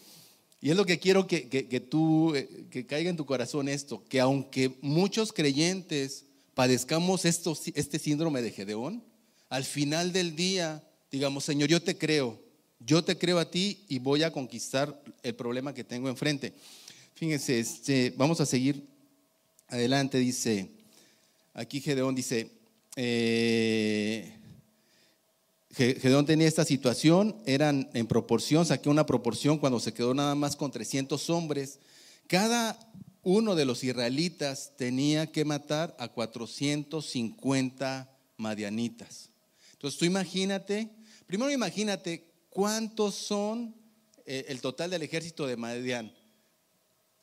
Y 0.59 0.71
es 0.71 0.75
lo 0.75 0.85
que 0.85 0.99
quiero 0.99 1.25
que, 1.25 1.47
que, 1.47 1.69
que 1.69 1.79
tú, 1.79 2.35
eh, 2.35 2.65
que 2.69 2.85
caiga 2.85 3.09
en 3.09 3.15
tu 3.15 3.25
corazón 3.25 3.69
esto, 3.69 4.03
que 4.09 4.19
aunque 4.19 4.77
muchos 4.81 5.31
creyentes 5.31 6.25
padezcamos 6.59 7.23
este 7.23 7.99
síndrome 7.99 8.41
de 8.41 8.51
Gedeón, 8.51 9.01
al 9.47 9.63
final 9.63 10.11
del 10.11 10.35
día 10.35 10.83
digamos, 11.09 11.45
Señor, 11.45 11.69
yo 11.69 11.81
te 11.81 11.97
creo, 11.97 12.37
yo 12.81 13.01
te 13.01 13.17
creo 13.17 13.39
a 13.39 13.49
ti 13.49 13.85
y 13.87 13.99
voy 13.99 14.23
a 14.23 14.33
conquistar 14.33 15.01
el 15.23 15.35
problema 15.35 15.73
que 15.73 15.85
tengo 15.85 16.09
enfrente. 16.09 16.53
Fíjense, 17.13 17.61
este, 17.61 18.13
vamos 18.17 18.41
a 18.41 18.45
seguir 18.45 18.85
adelante, 19.69 20.17
dice, 20.17 20.69
aquí 21.53 21.79
Gedeón 21.79 22.13
dice, 22.13 22.51
eh, 22.97 24.37
Gedeón 25.71 26.25
tenía 26.25 26.49
esta 26.49 26.65
situación, 26.65 27.37
eran 27.45 27.89
en 27.93 28.05
proporción, 28.05 28.65
saqué 28.65 28.89
una 28.89 29.05
proporción 29.05 29.59
cuando 29.59 29.79
se 29.79 29.93
quedó 29.93 30.13
nada 30.13 30.35
más 30.35 30.57
con 30.57 30.71
300 30.71 31.29
hombres. 31.29 31.79
Cada 32.27 32.77
uno 33.23 33.55
de 33.55 33.65
los 33.65 33.83
israelitas 33.83 34.73
tenía 34.77 35.31
que 35.31 35.45
matar 35.45 35.95
a 35.99 36.07
450 36.07 38.09
madianitas. 38.37 39.29
Entonces 39.73 39.99
tú 39.99 40.05
imagínate, 40.05 40.89
primero 41.27 41.51
imagínate 41.51 42.31
cuántos 42.49 43.15
son 43.15 43.75
eh, 44.25 44.45
el 44.47 44.61
total 44.61 44.91
del 44.91 45.01
ejército 45.01 45.45
de 45.47 45.57
Madian. 45.57 46.13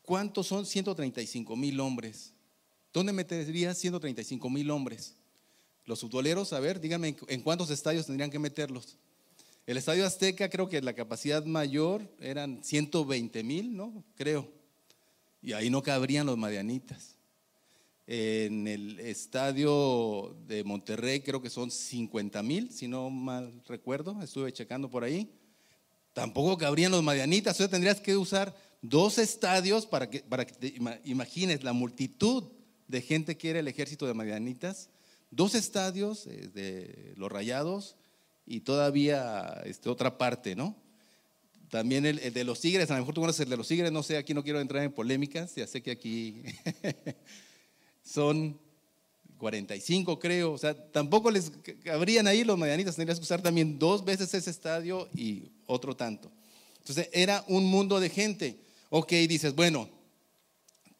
¿cuántos 0.06 0.46
son 0.46 0.64
135 0.64 1.54
mil 1.56 1.78
hombres? 1.80 2.32
¿Dónde 2.94 3.12
meterías 3.12 3.76
135 3.76 4.48
mil 4.48 4.70
hombres? 4.70 5.14
Los 5.84 6.00
futboleros, 6.00 6.54
a 6.54 6.60
ver, 6.60 6.80
díganme 6.80 7.14
en 7.28 7.42
cuántos 7.42 7.70
estadios 7.70 8.06
tendrían 8.06 8.30
que 8.30 8.38
meterlos. 8.38 8.96
El 9.66 9.76
estadio 9.76 10.06
Azteca 10.06 10.48
creo 10.48 10.68
que 10.68 10.80
la 10.80 10.94
capacidad 10.94 11.44
mayor 11.44 12.08
eran 12.20 12.64
120 12.64 13.42
mil, 13.42 13.76
¿no? 13.76 14.04
Creo. 14.16 14.48
Y 15.42 15.52
ahí 15.52 15.70
no 15.70 15.82
cabrían 15.82 16.26
los 16.26 16.36
Marianitas. 16.36 17.16
En 18.06 18.68
el 18.68 19.00
estadio 19.00 20.36
de 20.46 20.62
Monterrey 20.62 21.20
creo 21.20 21.42
que 21.42 21.50
son 21.50 21.70
50 21.70 22.40
mil, 22.42 22.70
si 22.70 22.86
no 22.86 23.10
mal 23.10 23.60
recuerdo, 23.66 24.22
estuve 24.22 24.52
checando 24.52 24.88
por 24.88 25.02
ahí. 25.02 25.28
Tampoco 26.12 26.56
cabrían 26.56 26.92
los 26.92 27.02
sea, 27.02 27.68
tendrías 27.68 28.00
que 28.00 28.16
usar 28.16 28.56
dos 28.80 29.18
estadios 29.18 29.86
para 29.86 30.08
que, 30.08 30.20
para 30.20 30.46
que 30.46 30.54
te 30.54 30.74
imagines 31.04 31.64
la 31.64 31.72
multitud 31.72 32.44
de 32.86 33.02
gente 33.02 33.36
que 33.36 33.50
era 33.50 33.58
el 33.58 33.68
ejército 33.68 34.06
de 34.06 34.14
Marianitas. 34.14 34.88
Dos 35.30 35.54
estadios 35.54 36.26
eh, 36.26 36.48
de 36.54 37.14
los 37.16 37.30
Rayados 37.30 37.96
y 38.46 38.60
todavía 38.60 39.62
este, 39.64 39.88
otra 39.88 40.16
parte, 40.16 40.54
¿no? 40.54 40.76
También 41.70 42.06
el, 42.06 42.32
de 42.32 42.44
los 42.44 42.60
tigres, 42.60 42.90
a 42.90 42.94
lo 42.94 43.00
mejor 43.00 43.14
tú 43.14 43.20
conoces 43.20 43.40
el 43.40 43.48
de 43.48 43.56
los 43.56 43.66
tigres, 43.66 43.90
no 43.90 44.02
sé, 44.02 44.16
aquí 44.16 44.34
no 44.34 44.44
quiero 44.44 44.60
entrar 44.60 44.82
en 44.84 44.92
polémicas, 44.92 45.54
ya 45.54 45.66
sé 45.66 45.82
que 45.82 45.90
aquí 45.90 46.42
son 48.04 48.58
45 49.38 50.18
creo, 50.18 50.52
o 50.52 50.58
sea, 50.58 50.74
tampoco 50.92 51.30
les 51.30 51.50
cabrían 51.84 52.26
ahí 52.26 52.44
los 52.44 52.56
medianitas, 52.56 52.96
tendrías 52.96 53.18
que 53.18 53.24
usar 53.24 53.42
también 53.42 53.78
dos 53.78 54.04
veces 54.04 54.32
ese 54.32 54.50
estadio 54.50 55.08
y 55.14 55.50
otro 55.66 55.96
tanto. 55.96 56.30
Entonces 56.78 57.08
era 57.12 57.44
un 57.48 57.64
mundo 57.64 57.98
de 57.98 58.10
gente. 58.10 58.56
Ok, 58.90 59.10
dices, 59.10 59.54
bueno, 59.54 59.88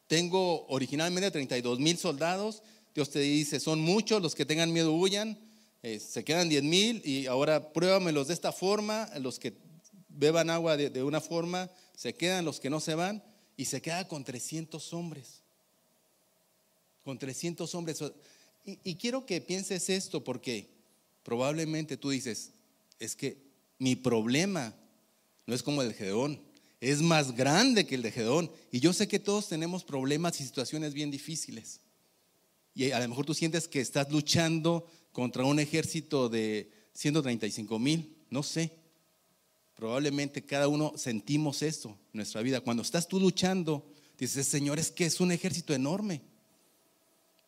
tengo 0.09 0.67
originalmente 0.67 1.31
32 1.31 1.79
mil 1.79 1.97
soldados, 1.97 2.63
Dios 2.95 3.11
te 3.11 3.21
dice, 3.21 3.61
son 3.61 3.81
muchos, 3.81 4.21
los 4.23 4.35
que 4.35 4.45
tengan 4.45 4.73
miedo 4.73 4.93
huyan, 4.93 5.39
eh, 5.83 6.01
se 6.01 6.25
quedan 6.25 6.49
10 6.49 6.63
mil 6.65 7.03
y 7.05 7.27
ahora 7.27 7.73
pruébamelos 7.73 8.29
de 8.29 8.35
esta 8.35 8.51
forma, 8.53 9.09
los 9.21 9.39
que 9.39 9.53
beban 10.17 10.51
agua 10.51 10.77
de, 10.77 11.03
una 11.03 11.21
forma, 11.21 11.71
se 11.95 12.15
quedan 12.15 12.45
los 12.45 12.61
que 12.61 12.71
no 12.71 12.81
se 12.81 12.95
van 12.95 13.23
y 13.57 13.67
se 13.67 13.81
queda 13.81 14.09
con 14.09 14.25
300 14.25 14.93
hombres. 14.93 15.43
Con 17.05 17.19
300 17.19 17.75
hombres. 17.75 18.03
Y, 18.65 18.79
y 18.83 18.97
quiero 18.97 19.27
que 19.27 19.41
pienses 19.41 19.89
esto 19.89 20.25
porque 20.25 20.69
probablemente 21.23 21.97
tú 21.97 22.11
dices, 22.11 22.51
es 22.99 23.15
que 23.15 23.37
mi 23.79 23.97
problema 23.97 24.75
no 25.47 25.55
es 25.55 25.63
como 25.63 25.83
el 25.83 25.89
de 25.89 25.95
Gedeón, 25.95 26.41
es 26.81 27.01
más 27.01 27.35
grande 27.35 27.87
que 27.87 27.95
el 27.95 28.03
de 28.03 28.13
Gedeón. 28.13 28.51
Y 28.71 28.81
yo 28.81 28.93
sé 28.93 29.09
que 29.09 29.19
todos 29.19 29.49
tenemos 29.49 29.85
problemas 29.85 30.41
y 30.41 30.45
situaciones 30.45 30.95
bien 30.95 31.11
difíciles. 31.11 31.81
Y 32.75 32.91
a 32.91 33.01
lo 33.01 33.09
mejor 33.09 33.25
tú 33.25 33.35
sientes 33.35 33.69
que 33.69 33.81
estás 33.81 34.11
luchando 34.11 34.87
contra 35.13 35.45
un 35.45 35.59
ejército 35.59 36.29
de 36.29 36.71
135 36.93 37.79
mil, 37.79 38.17
no 38.31 38.43
sé. 38.43 38.71
Probablemente 39.77 40.43
cada 40.43 40.69
uno 40.69 40.95
sentimos 40.97 41.63
esto 41.63 41.91
en 41.91 42.19
nuestra 42.19 42.43
vida. 42.43 42.61
Cuando 42.61 42.83
estás 42.83 43.07
tú 43.07 43.21
luchando, 43.21 43.87
dices, 44.19 44.47
Señor, 44.47 44.79
es 44.79 44.91
que 44.91 45.05
es 45.05 45.21
un 45.21 45.31
ejército 45.31 45.75
enorme. 45.75 46.23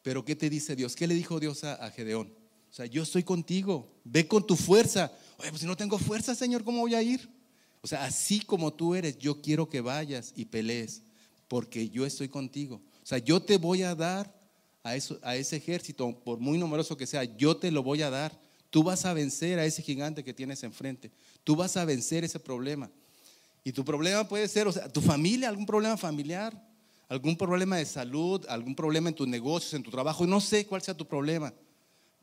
Pero 0.03 0.25
¿qué 0.25 0.37
te 0.37 0.51
dice 0.51 0.77
Dios? 0.77 0.95
¿Qué 0.95 1.07
le 1.07 1.15
dijo 1.15 1.41
Dios 1.41 1.65
a, 1.65 1.91
Gedeón? 1.91 2.33
O 2.71 2.75
sea, 2.75 2.87
yo 2.87 3.03
estoy 3.03 3.23
contigo, 3.23 3.91
ve 4.05 4.29
con 4.29 4.47
tu 4.47 4.57
fuerza. 4.57 5.11
Oye, 5.39 5.49
pues 5.49 5.63
si 5.63 5.67
no 5.67 5.77
tengo 5.77 5.99
fuerza, 5.99 6.35
Señor, 6.35 6.65
¿cómo 6.65 6.81
voy 6.83 6.95
a 6.95 7.03
ir? 7.03 7.29
O 7.81 7.87
sea, 7.87 8.05
así 8.05 8.41
como 8.41 8.73
tú 8.73 8.95
eres, 8.95 9.19
yo 9.19 9.41
quiero 9.41 9.69
que 9.69 9.81
vayas 9.81 10.33
y 10.37 10.45
pelees, 10.45 11.03
porque 11.49 11.89
yo 11.89 12.05
estoy 12.05 12.29
contigo. 12.29 12.83
O 13.03 13.07
sea, 13.07 13.19
yo 13.19 13.41
te 13.41 13.57
voy 13.57 13.83
a 13.83 13.95
dar 13.95 14.39
a, 14.83 14.97
ese 14.97 15.57
ejército, 15.57 16.19
por 16.21 16.39
muy 16.39 16.59
numeroso 16.59 16.97
que 16.97 17.07
sea, 17.07 17.25
yo 17.25 17.57
te 17.57 17.71
lo 17.71 17.83
voy 17.83 18.03
a 18.03 18.11
dar. 18.11 18.39
Tú 18.71 18.83
vas 18.83 19.05
a 19.05 19.13
vencer 19.13 19.59
a 19.59 19.65
ese 19.65 19.83
gigante 19.83 20.23
que 20.23 20.35
tienes 20.35 20.63
enfrente. 20.63 21.11
Tú 21.45 21.57
vas 21.57 21.77
a 21.77 21.85
vencer 21.85 22.25
ese 22.25 22.39
problema. 22.39 22.91
Y 23.65 23.73
tu 23.73 23.85
problema 23.85 24.29
puede 24.29 24.49
ser, 24.49 24.67
o 24.67 24.73
sea, 24.73 24.89
tu 24.89 25.01
familia, 25.01 25.49
algún 25.49 25.67
problema 25.67 25.97
familiar, 25.97 26.69
algún 27.09 27.37
problema 27.37 27.77
de 27.77 27.87
salud, 27.87 28.45
algún 28.49 28.75
problema 28.75 29.09
en 29.09 29.15
tus 29.15 29.27
negocios, 29.27 29.75
en 29.75 29.83
tu 29.83 29.91
trabajo, 29.91 30.27
no 30.27 30.41
sé 30.41 30.67
cuál 30.67 30.83
sea 30.83 30.95
tu 30.95 31.07
problema. 31.07 31.53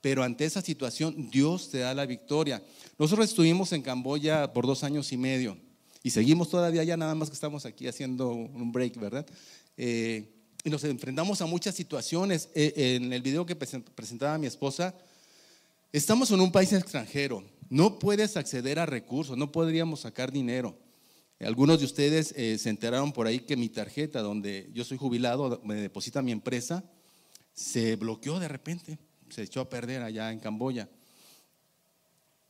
Pero 0.02 0.24
ante 0.24 0.46
esa 0.46 0.62
situación, 0.62 1.30
Dios 1.32 1.70
te 1.70 1.80
da 1.80 1.94
la 1.94 2.06
victoria. 2.06 2.64
Nosotros 2.98 3.28
estuvimos 3.28 3.72
en 3.74 3.82
Camboya 3.82 4.54
por 4.54 4.68
dos 4.68 4.84
años 4.84 5.12
y 5.12 5.18
medio 5.18 5.58
y 6.04 6.12
seguimos 6.12 6.50
todavía 6.50 6.84
ya, 6.84 6.96
nada 6.96 7.16
más 7.16 7.30
que 7.30 7.34
estamos 7.34 7.66
aquí 7.66 7.88
haciendo 7.88 8.30
un 8.30 8.72
break, 8.72 9.00
¿verdad? 9.00 9.26
Eh, 9.76 10.32
y 10.64 10.70
nos 10.70 10.84
enfrentamos 10.84 11.42
a 11.42 11.48
muchas 11.48 11.74
situaciones. 11.74 12.50
Eh, 12.54 12.96
en 12.96 13.12
el 13.12 13.24
video 13.24 13.46
que 13.46 13.56
presentaba 13.56 14.38
mi 14.38 14.46
esposa, 14.46 14.94
estamos 15.98 16.30
en 16.32 16.42
un 16.42 16.52
país 16.52 16.74
extranjero, 16.74 17.44
no 17.70 18.00
puedes 18.00 18.36
acceder 18.36 18.80
a 18.80 18.86
recursos, 18.86 19.38
no 19.38 19.52
podríamos 19.52 20.02
sacar 20.02 20.32
dinero. 20.32 20.78
Algunos 21.40 21.80
de 21.80 21.86
ustedes 21.86 22.34
eh, 22.36 22.58
se 22.58 22.70
enteraron 22.70 23.14
por 23.14 23.28
ahí 23.28 23.40
que 23.40 23.56
mi 23.56 23.70
tarjeta, 23.70 24.22
donde 24.22 24.70
yo 24.74 24.84
soy 24.84 24.98
jubilado, 24.98 25.62
me 25.64 25.76
deposita 25.76 26.22
mi 26.22 26.32
empresa, 26.32 26.84
se 27.54 27.96
bloqueó 27.96 28.40
de 28.40 28.48
repente, 28.48 28.98
se 29.30 29.44
echó 29.44 29.62
a 29.62 29.70
perder 29.70 30.02
allá 30.02 30.32
en 30.32 30.40
Camboya. 30.40 30.90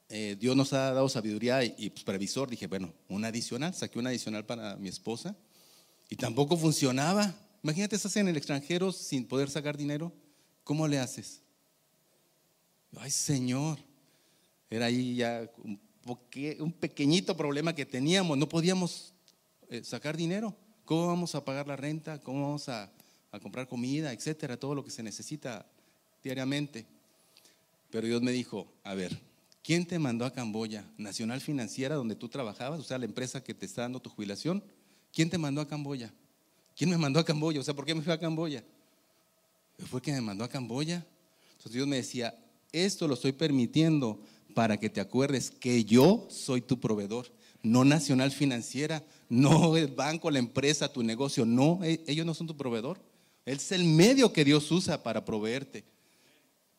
Eh, 0.10 0.36
Dios 0.40 0.56
nos 0.56 0.74
ha 0.74 0.94
dado 0.94 1.10
sabiduría 1.10 1.64
y, 1.64 1.76
y 1.78 1.90
pues, 1.92 2.04
previsor. 2.04 2.50
Dije, 2.50 2.68
bueno, 2.68 2.94
un 3.10 3.26
adicional, 3.26 3.74
saqué 3.74 4.00
un 4.00 4.08
adicional 4.08 4.46
para 4.46 4.76
mi 4.76 4.90
esposa 4.90 5.36
y 6.10 6.16
tampoco 6.16 6.58
funcionaba. 6.58 7.34
Imagínate, 7.64 7.96
estás 7.96 8.16
en 8.18 8.28
el 8.28 8.38
extranjero 8.38 8.92
sin 8.92 9.28
poder 9.28 9.50
sacar 9.50 9.78
dinero. 9.78 10.12
¿Cómo 10.64 10.88
le 10.88 11.00
haces? 11.00 11.45
Ay, 13.00 13.12
Señor. 13.12 13.80
Era 14.70 14.86
ahí 14.88 15.16
ya 15.16 15.50
un, 15.64 16.72
pequeñito 16.74 17.36
problema 17.36 17.74
que 17.74 17.86
teníamos. 17.86 18.38
No 18.38 18.48
podíamos 18.48 19.14
eh, 19.70 19.84
sacar 19.84 20.18
dinero. 20.18 20.56
¿Cómo 20.86 21.08
vamos 21.08 21.36
a 21.36 21.44
pagar 21.44 21.68
la 21.68 21.76
renta? 21.76 22.20
¿Cómo 22.20 22.44
vamos 22.44 22.70
a, 22.70 22.92
a 23.32 23.40
comprar 23.40 23.68
comida, 23.68 24.14
etcétera? 24.14 24.58
Todo 24.58 24.76
lo 24.76 24.84
que 24.84 24.92
se 24.92 25.04
necesita 25.04 25.66
diariamente. 26.24 26.86
Pero 27.90 28.08
Dios 28.08 28.22
me 28.22 28.32
dijo, 28.32 28.68
a 28.84 28.94
ver, 28.94 29.18
¿quién 29.64 29.86
te 29.86 29.98
mandó 30.00 30.26
a 30.26 30.34
Camboya? 30.34 30.86
¿Nacional 30.98 31.42
Financiera, 31.42 31.96
donde 31.96 32.16
tú 32.16 32.30
trabajabas? 32.30 32.80
O 32.80 32.84
sea, 32.84 32.98
la 32.98 33.06
empresa 33.06 33.44
que 33.44 33.54
te 33.54 33.66
está 33.66 33.84
dando 33.84 34.00
tu 34.00 34.10
jubilación. 34.10 34.64
¿Quién 35.14 35.30
te 35.30 35.38
mandó 35.38 35.62
a 35.62 35.68
Camboya? 35.68 36.14
¿Quién 36.76 36.90
me 36.90 36.98
mandó 36.98 37.20
a 37.20 37.26
Camboya? 37.26 37.62
O 37.62 37.64
sea, 37.64 37.74
¿por 37.74 37.86
qué 37.86 37.96
me 37.96 38.02
fui 38.02 38.12
a 38.12 38.20
Camboya? 38.20 38.64
Fue 39.90 40.02
que 40.02 40.12
me 40.12 40.22
mandó 40.22 40.44
a 40.44 40.50
Camboya. 40.50 41.06
Entonces 41.52 41.72
Dios 41.72 41.88
me 41.88 41.96
decía, 41.96 42.38
esto 42.84 43.08
lo 43.08 43.14
estoy 43.14 43.32
permitiendo 43.32 44.20
para 44.54 44.78
que 44.78 44.90
te 44.90 45.02
acuerdes 45.02 45.52
que 45.52 45.86
yo 45.86 46.28
soy 46.30 46.62
tu 46.62 46.80
proveedor, 46.80 47.32
no 47.64 47.84
Nacional 47.84 48.32
Financiera, 48.32 49.04
no 49.30 49.78
el 49.78 49.88
banco, 49.88 50.32
la 50.32 50.40
empresa, 50.40 50.92
tu 50.92 51.04
negocio, 51.04 51.46
no, 51.46 51.80
e, 51.84 52.04
ellos 52.08 52.26
no 52.26 52.34
son 52.34 52.48
tu 52.48 52.58
proveedor. 52.58 53.00
Él 53.46 53.58
es 53.58 53.72
el 53.72 53.84
medio 53.84 54.34
que 54.34 54.46
Dios 54.46 54.72
usa 54.72 55.04
para 55.04 55.26
proveerte. 55.26 55.84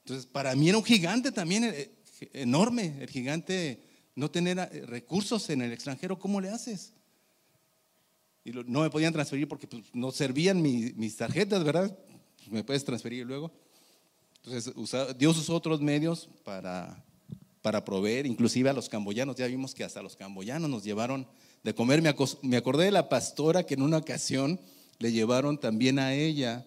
Entonces, 0.04 0.26
para 0.26 0.54
mí 0.54 0.68
era 0.68 0.78
un 0.78 0.84
gigante 0.84 1.32
también 1.32 1.64
eh, 1.64 1.90
enorme, 2.32 2.96
el 3.00 3.08
gigante 3.08 3.80
no 4.14 4.30
tener 4.30 4.58
eh, 4.58 4.86
recursos 4.86 5.50
en 5.50 5.62
el 5.62 5.72
extranjero, 5.72 6.18
¿cómo 6.18 6.40
le 6.40 6.50
haces? 6.50 6.92
y 8.46 8.52
no 8.52 8.82
me 8.82 8.90
podían 8.90 9.12
transferir 9.12 9.48
porque 9.48 9.66
pues, 9.66 9.82
no 9.92 10.12
servían 10.12 10.62
mis 10.62 11.16
tarjetas, 11.16 11.64
¿verdad? 11.64 11.98
Me 12.48 12.62
puedes 12.62 12.84
transferir 12.84 13.26
luego. 13.26 13.52
Entonces, 14.46 15.18
Dios 15.18 15.36
usó 15.38 15.56
otros 15.56 15.80
medios 15.80 16.28
para, 16.44 17.04
para 17.62 17.84
proveer, 17.84 18.26
inclusive 18.26 18.70
a 18.70 18.72
los 18.72 18.88
camboyanos. 18.88 19.34
Ya 19.34 19.48
vimos 19.48 19.74
que 19.74 19.82
hasta 19.82 20.00
los 20.02 20.14
camboyanos 20.14 20.70
nos 20.70 20.84
llevaron 20.84 21.26
de 21.64 21.74
comer. 21.74 22.00
Me, 22.00 22.14
me 22.42 22.56
acordé 22.56 22.84
de 22.84 22.90
la 22.92 23.08
pastora 23.08 23.64
que 23.64 23.74
en 23.74 23.82
una 23.82 23.96
ocasión 23.96 24.60
le 25.00 25.10
llevaron 25.10 25.58
también 25.58 25.98
a 25.98 26.14
ella 26.14 26.64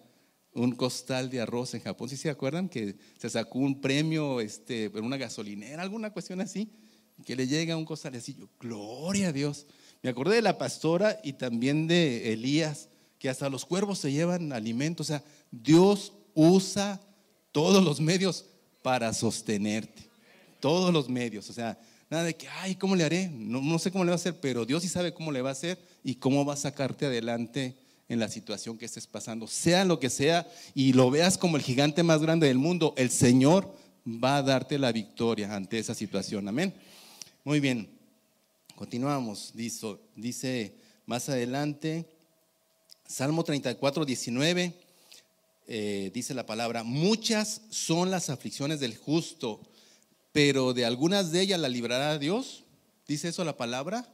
un 0.52 0.72
costal 0.72 1.30
de 1.30 1.40
arroz 1.40 1.72
en 1.72 1.80
Japón. 1.80 2.10
¿Sí 2.10 2.18
se 2.18 2.28
acuerdan? 2.28 2.68
Que 2.68 2.96
se 3.18 3.30
sacó 3.30 3.60
un 3.60 3.80
premio 3.80 4.40
este, 4.40 4.84
en 4.84 5.04
una 5.04 5.16
gasolinera, 5.16 5.82
alguna 5.82 6.12
cuestión 6.12 6.42
así, 6.42 6.70
que 7.24 7.34
le 7.34 7.46
llega 7.46 7.78
un 7.78 7.86
costal 7.86 8.14
así. 8.14 8.34
Yo, 8.34 8.50
gloria 8.60 9.28
a 9.28 9.32
Dios. 9.32 9.66
Me 10.02 10.10
acordé 10.10 10.36
de 10.36 10.42
la 10.42 10.58
pastora 10.58 11.18
y 11.24 11.32
también 11.32 11.86
de 11.86 12.34
Elías, 12.34 12.90
que 13.18 13.30
hasta 13.30 13.48
los 13.48 13.64
cuervos 13.64 13.98
se 14.00 14.12
llevan 14.12 14.52
alimento. 14.52 15.02
O 15.02 15.06
sea, 15.06 15.24
Dios 15.50 16.12
usa 16.34 17.00
todos 17.52 17.84
los 17.84 18.00
medios 18.00 18.44
para 18.82 19.12
sostenerte. 19.12 20.02
Todos 20.60 20.92
los 20.92 21.08
medios. 21.08 21.48
O 21.50 21.52
sea, 21.52 21.78
nada 22.08 22.24
de 22.24 22.34
que, 22.34 22.48
ay, 22.48 22.74
¿cómo 22.74 22.96
le 22.96 23.04
haré? 23.04 23.28
No, 23.28 23.60
no 23.60 23.78
sé 23.78 23.90
cómo 23.90 24.04
le 24.04 24.10
va 24.10 24.14
a 24.14 24.16
hacer, 24.16 24.38
pero 24.40 24.64
Dios 24.64 24.82
sí 24.82 24.88
sabe 24.88 25.14
cómo 25.14 25.32
le 25.32 25.42
va 25.42 25.50
a 25.50 25.52
hacer 25.52 25.78
y 26.04 26.16
cómo 26.16 26.44
va 26.44 26.54
a 26.54 26.58
sacarte 26.58 27.06
adelante 27.06 27.76
en 28.08 28.18
la 28.18 28.28
situación 28.28 28.76
que 28.76 28.86
estés 28.86 29.06
pasando. 29.06 29.46
Sea 29.46 29.84
lo 29.84 30.00
que 30.00 30.10
sea 30.10 30.46
y 30.74 30.92
lo 30.92 31.10
veas 31.10 31.38
como 31.38 31.56
el 31.56 31.62
gigante 31.62 32.02
más 32.02 32.20
grande 32.20 32.48
del 32.48 32.58
mundo, 32.58 32.92
el 32.96 33.10
Señor 33.10 33.72
va 34.06 34.38
a 34.38 34.42
darte 34.42 34.78
la 34.78 34.92
victoria 34.92 35.54
ante 35.54 35.78
esa 35.78 35.94
situación. 35.94 36.48
Amén. 36.48 36.74
Muy 37.44 37.60
bien. 37.60 37.88
Continuamos, 38.74 39.52
dice, 39.54 39.96
dice 40.16 40.74
más 41.06 41.28
adelante, 41.28 42.06
Salmo 43.06 43.44
34, 43.44 44.04
19, 44.04 44.72
eh, 45.72 46.10
dice 46.12 46.34
la 46.34 46.46
palabra, 46.46 46.82
muchas 46.82 47.60
son 47.70 48.10
las 48.10 48.28
aflicciones 48.28 48.80
del 48.80 48.96
justo, 48.96 49.60
pero 50.32 50.74
de 50.74 50.84
algunas 50.84 51.30
de 51.30 51.42
ellas 51.42 51.60
la 51.60 51.68
librará 51.68 52.18
Dios. 52.18 52.64
¿Dice 53.06 53.28
eso 53.28 53.44
la 53.44 53.56
palabra? 53.56 54.12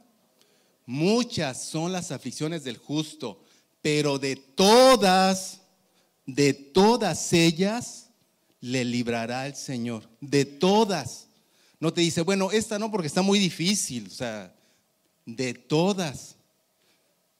Muchas 0.85 1.63
son 1.63 1.91
las 1.91 2.11
aflicciones 2.11 2.63
del 2.63 2.77
justo, 2.77 3.43
pero 3.81 4.19
de 4.19 4.35
todas, 4.35 5.61
de 6.27 6.53
todas 6.53 7.33
ellas 7.33 8.11
le 8.61 8.85
librará 8.85 9.47
el 9.47 9.55
Señor. 9.55 10.07
De 10.21 10.45
todas. 10.45 11.25
No 11.79 11.91
te 11.91 12.01
dice, 12.01 12.21
bueno, 12.21 12.51
esta 12.51 12.77
no 12.77 12.91
porque 12.91 13.07
está 13.07 13.23
muy 13.23 13.39
difícil. 13.39 14.05
O 14.05 14.11
sea, 14.11 14.55
de 15.25 15.55
todas. 15.55 16.36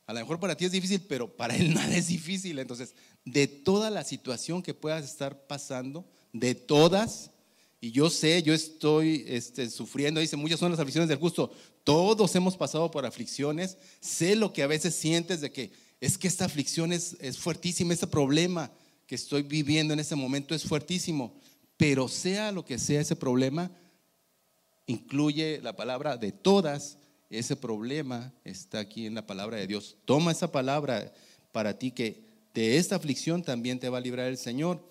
A 0.08 0.14
lo 0.14 0.22
mejor 0.22 0.40
para 0.40 0.56
ti 0.56 0.66
es 0.66 0.72
difícil, 0.72 1.02
pero 1.02 1.30
para 1.36 1.56
él 1.56 1.74
nada 1.76 1.96
es 1.96 2.08
difícil. 2.08 2.58
Entonces, 2.58 2.96
de 3.26 3.48
toda 3.48 3.90
la 3.92 4.04
situación 4.04 4.64
que 4.64 4.74
puedas 4.74 5.06
estar 5.06 5.46
pasando, 5.46 6.06
de 6.32 6.56
todas, 6.56 7.32
y 7.82 7.92
yo 7.92 8.10
sé, 8.10 8.42
yo 8.42 8.54
estoy 8.54 9.26
este, 9.28 9.70
sufriendo, 9.70 10.20
dice, 10.20 10.38
muchas 10.38 10.60
son 10.60 10.72
las 10.72 10.80
aflicciones 10.80 11.10
del 11.10 11.20
justo. 11.20 11.52
Todos 11.84 12.34
hemos 12.36 12.58
pasado 12.58 12.90
por 12.90 13.06
aflicciones. 13.06 13.78
Sé 14.00 14.36
lo 14.36 14.54
que 14.54 14.64
a 14.64 14.68
veces 14.68 14.96
sientes 14.96 15.42
de 15.42 15.52
que 15.52 15.72
es 16.00 16.18
que 16.18 16.28
esta 16.28 16.46
aflicción 16.46 16.94
es, 16.94 17.18
es 17.20 17.38
fuertísima, 17.38 17.94
este 17.94 18.08
problema 18.08 18.72
que 19.08 19.16
estoy 19.16 19.42
viviendo 19.42 19.94
en 19.94 20.00
este 20.00 20.16
momento 20.16 20.56
es 20.56 20.64
fuertísimo. 20.64 21.36
Pero 21.76 22.08
sea 22.08 22.52
lo 22.52 22.66
que 22.66 22.80
sea 22.80 23.02
ese 23.02 23.16
problema, 23.16 23.72
incluye 24.86 25.60
la 25.62 25.76
palabra 25.76 26.18
de 26.18 26.32
todas, 26.32 26.98
ese 27.30 27.56
problema 27.56 28.34
está 28.44 28.80
aquí 28.80 29.06
en 29.06 29.16
la 29.16 29.28
palabra 29.28 29.58
de 29.58 29.68
Dios. 29.68 29.98
Toma 30.06 30.32
esa 30.32 30.52
palabra 30.52 31.14
para 31.52 31.78
ti 31.78 31.92
que 31.92 32.24
de 32.54 32.78
esta 32.78 32.96
aflicción 32.96 33.44
también 33.44 33.80
te 33.80 33.90
va 33.90 33.98
a 33.98 34.02
librar 34.02 34.28
el 34.28 34.38
Señor. 34.38 34.82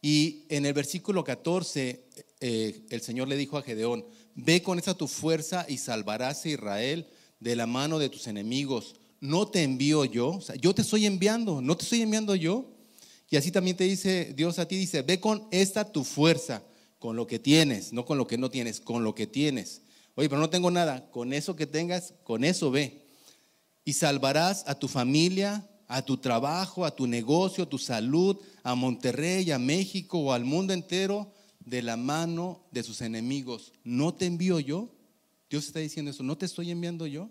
Y 0.00 0.44
en 0.48 0.66
el 0.66 0.72
versículo 0.72 1.24
14, 1.24 2.04
eh, 2.40 2.82
el 2.90 3.00
Señor 3.00 3.28
le 3.28 3.36
dijo 3.36 3.56
a 3.56 3.62
Gedeón, 3.62 4.04
ve 4.34 4.62
con 4.62 4.78
esa 4.78 4.94
tu 4.94 5.08
fuerza 5.08 5.64
y 5.68 5.78
salvarás 5.78 6.44
a 6.44 6.48
Israel 6.48 7.06
de 7.40 7.56
la 7.56 7.66
mano 7.66 7.98
de 7.98 8.08
tus 8.08 8.26
enemigos. 8.26 8.96
No 9.20 9.48
te 9.48 9.62
envío 9.62 10.04
yo, 10.04 10.30
o 10.30 10.40
sea, 10.40 10.56
yo 10.56 10.74
te 10.74 10.82
estoy 10.82 11.06
enviando, 11.06 11.62
no 11.62 11.76
te 11.76 11.84
estoy 11.84 12.02
enviando 12.02 12.34
yo. 12.34 12.70
Y 13.30 13.36
así 13.36 13.50
también 13.50 13.76
te 13.76 13.84
dice 13.84 14.32
Dios 14.36 14.58
a 14.58 14.68
ti, 14.68 14.76
dice, 14.76 15.02
ve 15.02 15.20
con 15.20 15.48
esta 15.50 15.90
tu 15.90 16.04
fuerza, 16.04 16.62
con 16.98 17.16
lo 17.16 17.26
que 17.26 17.38
tienes, 17.38 17.92
no 17.92 18.04
con 18.04 18.18
lo 18.18 18.26
que 18.26 18.38
no 18.38 18.50
tienes, 18.50 18.80
con 18.80 19.04
lo 19.04 19.14
que 19.14 19.26
tienes. 19.26 19.82
Oye, 20.16 20.28
pero 20.28 20.40
no 20.40 20.50
tengo 20.50 20.70
nada, 20.70 21.10
con 21.10 21.32
eso 21.32 21.56
que 21.56 21.66
tengas, 21.66 22.14
con 22.22 22.44
eso 22.44 22.70
ve. 22.70 23.02
Y 23.84 23.94
salvarás 23.94 24.64
a 24.66 24.78
tu 24.78 24.88
familia, 24.88 25.68
a 25.88 26.02
tu 26.02 26.16
trabajo, 26.16 26.84
a 26.84 26.94
tu 26.94 27.06
negocio, 27.06 27.64
a 27.64 27.68
tu 27.68 27.78
salud, 27.78 28.38
a 28.62 28.74
Monterrey, 28.74 29.50
a 29.50 29.58
México 29.58 30.18
o 30.18 30.32
al 30.32 30.44
mundo 30.44 30.72
entero 30.72 31.32
de 31.60 31.82
la 31.82 31.96
mano 31.96 32.64
de 32.70 32.82
sus 32.82 33.00
enemigos. 33.00 33.72
¿No 33.82 34.14
te 34.14 34.26
envío 34.26 34.60
yo? 34.60 34.90
Dios 35.50 35.66
está 35.66 35.80
diciendo 35.80 36.10
eso, 36.10 36.22
¿no 36.22 36.38
te 36.38 36.46
estoy 36.46 36.70
enviando 36.70 37.06
yo? 37.06 37.30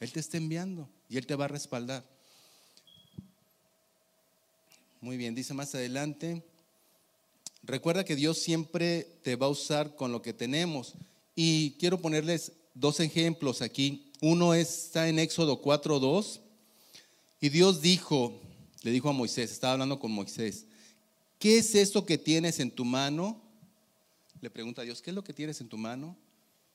Él 0.00 0.12
te 0.12 0.20
está 0.20 0.38
enviando 0.38 0.88
y 1.08 1.18
Él 1.18 1.26
te 1.26 1.34
va 1.34 1.44
a 1.44 1.48
respaldar. 1.48 2.04
Muy 5.00 5.16
bien, 5.16 5.34
dice 5.34 5.54
más 5.54 5.74
adelante, 5.74 6.44
recuerda 7.62 8.04
que 8.04 8.16
Dios 8.16 8.38
siempre 8.38 9.04
te 9.22 9.36
va 9.36 9.46
a 9.46 9.50
usar 9.50 9.94
con 9.94 10.12
lo 10.12 10.22
que 10.22 10.32
tenemos. 10.32 10.94
Y 11.34 11.72
quiero 11.72 12.00
ponerles 12.00 12.52
dos 12.74 13.00
ejemplos 13.00 13.62
aquí. 13.62 14.12
Uno 14.20 14.54
está 14.54 15.08
en 15.08 15.18
Éxodo 15.18 15.62
4.2 15.62 16.40
y 17.40 17.48
Dios 17.48 17.80
dijo, 17.80 18.38
le 18.82 18.90
dijo 18.90 19.08
a 19.08 19.12
Moisés, 19.12 19.50
estaba 19.50 19.74
hablando 19.74 19.98
con 19.98 20.12
Moisés, 20.12 20.66
¿qué 21.38 21.58
es 21.58 21.74
esto 21.74 22.04
que 22.04 22.18
tienes 22.18 22.60
en 22.60 22.70
tu 22.70 22.84
mano? 22.84 23.40
Le 24.40 24.50
pregunta 24.50 24.82
a 24.82 24.84
Dios, 24.84 25.00
¿qué 25.00 25.10
es 25.10 25.16
lo 25.16 25.24
que 25.24 25.32
tienes 25.32 25.60
en 25.60 25.68
tu 25.68 25.78
mano? 25.78 26.16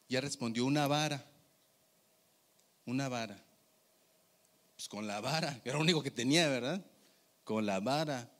Ya 0.09 0.21
respondió, 0.21 0.65
una 0.65 0.87
vara, 0.87 1.23
una 2.85 3.09
vara. 3.09 3.43
Pues 4.75 4.87
con 4.87 5.05
la 5.07 5.21
vara, 5.21 5.61
era 5.63 5.75
lo 5.75 5.81
único 5.81 6.01
que 6.01 6.11
tenía, 6.11 6.49
¿verdad? 6.49 6.83
Con 7.43 7.65
la 7.65 7.79
vara 7.79 8.31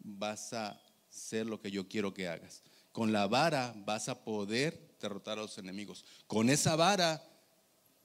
vas 0.00 0.52
a 0.52 0.80
hacer 1.12 1.46
lo 1.46 1.60
que 1.60 1.70
yo 1.70 1.88
quiero 1.88 2.12
que 2.12 2.28
hagas. 2.28 2.62
Con 2.90 3.12
la 3.12 3.26
vara 3.26 3.74
vas 3.86 4.08
a 4.08 4.24
poder 4.24 4.96
derrotar 5.00 5.38
a 5.38 5.42
los 5.42 5.58
enemigos. 5.58 6.04
Con 6.26 6.50
esa 6.50 6.76
vara 6.76 7.22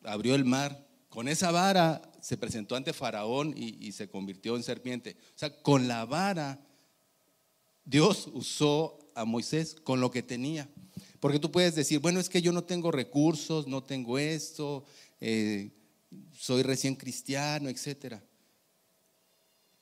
abrió 0.04 0.36
el 0.36 0.46
mar 0.46 0.88
con 1.10 1.28
esa 1.28 1.52
vara 1.52 2.02
se 2.22 2.38
presentó 2.38 2.76
ante 2.76 2.94
Faraón 2.94 3.54
y, 3.58 3.92
se 3.92 4.10
convirtió 4.10 4.56
en 4.56 4.64
serpiente. 4.64 5.18
O 5.36 5.40
sea, 5.40 5.62
con 5.62 5.88
la 5.88 6.06
vara 6.06 6.60
Dios 7.86 8.30
usó 8.34 9.00
a 9.16 9.24
Moisés 9.26 9.76
con 9.84 10.02
lo 10.02 10.12
que 10.12 10.22
tenía. 10.22 10.70
Porque 11.20 11.40
tú 11.40 11.52
puedes 11.52 11.74
decir, 11.74 12.00
bueno, 12.00 12.20
es 12.20 12.30
que 12.30 12.42
yo 12.42 12.52
no 12.52 12.66
tengo 12.66 12.92
recursos, 12.92 13.66
no 13.66 13.82
tengo 13.82 14.20
esto, 14.20 14.84
eh, 15.20 15.72
soy 16.38 16.62
recién 16.62 16.96
cristiano, 16.96 17.70
etc. 17.70 18.18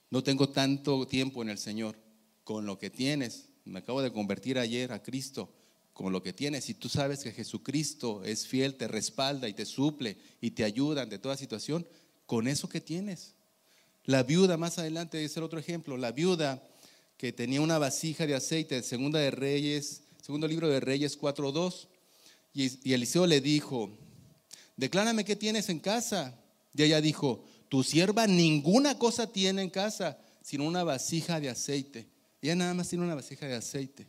No 0.10 0.24
tengo 0.24 0.48
tanto 0.48 1.06
tiempo 1.08 1.42
en 1.42 1.50
el 1.50 1.58
Señor. 1.58 1.98
Con 2.46 2.68
lo 2.68 2.78
que 2.78 2.92
tienes, 2.92 3.48
me 3.66 3.80
acabo 3.80 4.04
de 4.04 4.14
convertir 4.14 4.60
ayer 4.60 4.94
a 4.94 5.02
Cristo 5.02 5.50
con 5.94 6.14
lo 6.14 6.22
que 6.22 6.32
tienes. 6.32 6.66
Si 6.66 6.76
tú 6.76 6.90
sabes 6.90 7.24
que 7.24 7.32
Jesucristo 7.32 8.24
es 8.24 8.46
fiel, 8.46 8.76
te 8.76 8.88
respalda 8.88 9.50
y 9.50 9.54
te 9.54 9.66
suple 9.66 10.16
y 10.42 10.52
te 10.52 10.64
ayuda 10.64 11.02
ante 11.02 11.18
toda 11.18 11.38
situación, 11.38 11.88
con 12.28 12.48
eso 12.48 12.70
que 12.70 12.82
tienes. 12.82 13.34
La 14.06 14.22
viuda, 14.22 14.58
más 14.58 14.78
adelante, 14.78 15.26
es 15.26 15.36
el 15.38 15.44
otro 15.44 15.58
ejemplo, 15.58 15.98
la 15.98 16.12
viuda 16.12 16.62
que 17.18 17.34
tenía 17.34 17.62
una 17.62 17.80
vasija 17.80 18.28
de 18.28 18.36
aceite, 18.36 18.84
segunda 18.84 19.18
de 19.18 19.32
Reyes, 19.32 20.04
segundo 20.22 20.48
libro 20.48 20.70
de 20.70 20.80
Reyes 20.80 21.20
4.2, 21.20 21.88
y, 22.54 22.90
y 22.90 22.94
Eliseo 22.94 23.26
le 23.26 23.42
dijo, 23.42 23.90
declárame 24.78 25.26
qué 25.26 25.36
tienes 25.36 25.70
en 25.70 25.80
casa. 25.80 26.40
Y 26.76 26.84
ella 26.84 27.02
dijo, 27.02 27.44
tu 27.70 27.84
sierva 27.84 28.28
ninguna 28.28 29.00
cosa 29.00 29.32
tiene 29.32 29.64
en 29.64 29.72
casa, 29.72 30.20
sino 30.44 30.66
una 30.66 30.84
vasija 30.84 31.40
de 31.40 31.50
aceite. 31.50 32.15
Ella 32.42 32.56
nada 32.56 32.74
más 32.74 32.90
tiene 32.90 33.06
una 33.06 33.16
vasija 33.16 33.48
de 33.48 33.56
aceite 33.56 34.08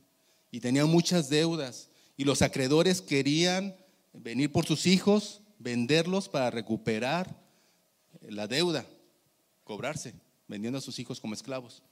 y 0.50 0.60
tenía 0.60 0.84
muchas 0.86 1.28
deudas 1.28 1.88
y 2.16 2.24
los 2.24 2.42
acreedores 2.42 3.00
querían 3.00 3.76
venir 4.12 4.50
por 4.50 4.66
sus 4.66 4.86
hijos, 4.86 5.42
venderlos 5.58 6.28
para 6.28 6.50
recuperar 6.50 7.34
la 8.28 8.46
deuda, 8.46 8.86
cobrarse, 9.64 10.14
vendiendo 10.48 10.78
a 10.78 10.82
sus 10.82 10.98
hijos 10.98 11.20
como 11.20 11.34
esclavos. 11.34 11.82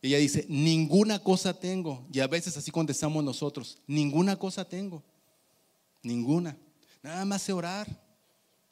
Ella 0.00 0.18
dice, 0.18 0.44
ninguna 0.48 1.20
cosa 1.20 1.58
tengo. 1.58 2.06
Y 2.12 2.20
a 2.20 2.26
veces 2.26 2.56
así 2.56 2.70
contestamos 2.70 3.22
nosotros, 3.22 3.78
ninguna 3.86 4.36
cosa 4.36 4.68
tengo. 4.68 5.02
Ninguna. 6.02 6.56
Nada 7.02 7.24
más 7.24 7.42
sé 7.42 7.52
orar. 7.52 7.88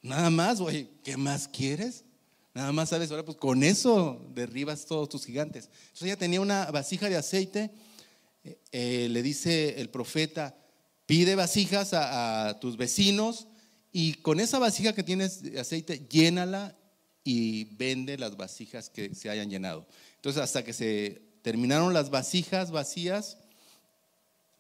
Nada 0.02 0.30
más, 0.30 0.60
oye, 0.60 0.88
¿qué 1.04 1.16
más 1.16 1.46
quieres? 1.46 2.04
Nada 2.54 2.72
más 2.72 2.88
sabes 2.88 3.10
orar, 3.10 3.24
pues 3.24 3.36
con 3.36 3.62
eso 3.62 4.20
derribas 4.34 4.84
todos 4.84 5.08
tus 5.08 5.24
gigantes. 5.24 5.66
Entonces 5.66 6.02
ella 6.02 6.16
tenía 6.16 6.40
una 6.40 6.70
vasija 6.70 7.08
de 7.08 7.16
aceite 7.16 7.70
eh, 8.72 9.08
le 9.10 9.22
dice 9.22 9.80
el 9.80 9.90
profeta, 9.90 10.56
pide 11.06 11.34
vasijas 11.34 11.90
a, 11.92 12.58
tus 12.60 12.76
vecinos 12.76 13.46
y 13.92 14.14
con 14.14 14.40
esa 14.40 14.58
vasija 14.58 14.94
que 14.94 15.02
tienes 15.02 15.42
de 15.42 15.60
aceite, 15.60 16.06
llénala 16.08 16.76
y 17.22 17.64
vende 17.76 18.16
las 18.16 18.36
vasijas 18.36 18.88
que 18.88 19.14
se 19.14 19.28
hayan 19.28 19.50
llenado. 19.50 19.86
Entonces, 20.16 20.42
hasta 20.42 20.64
que 20.64 20.72
se 20.72 21.20
terminaron 21.42 21.92
las 21.92 22.10
vasijas 22.10 22.70
vacías, 22.70 23.38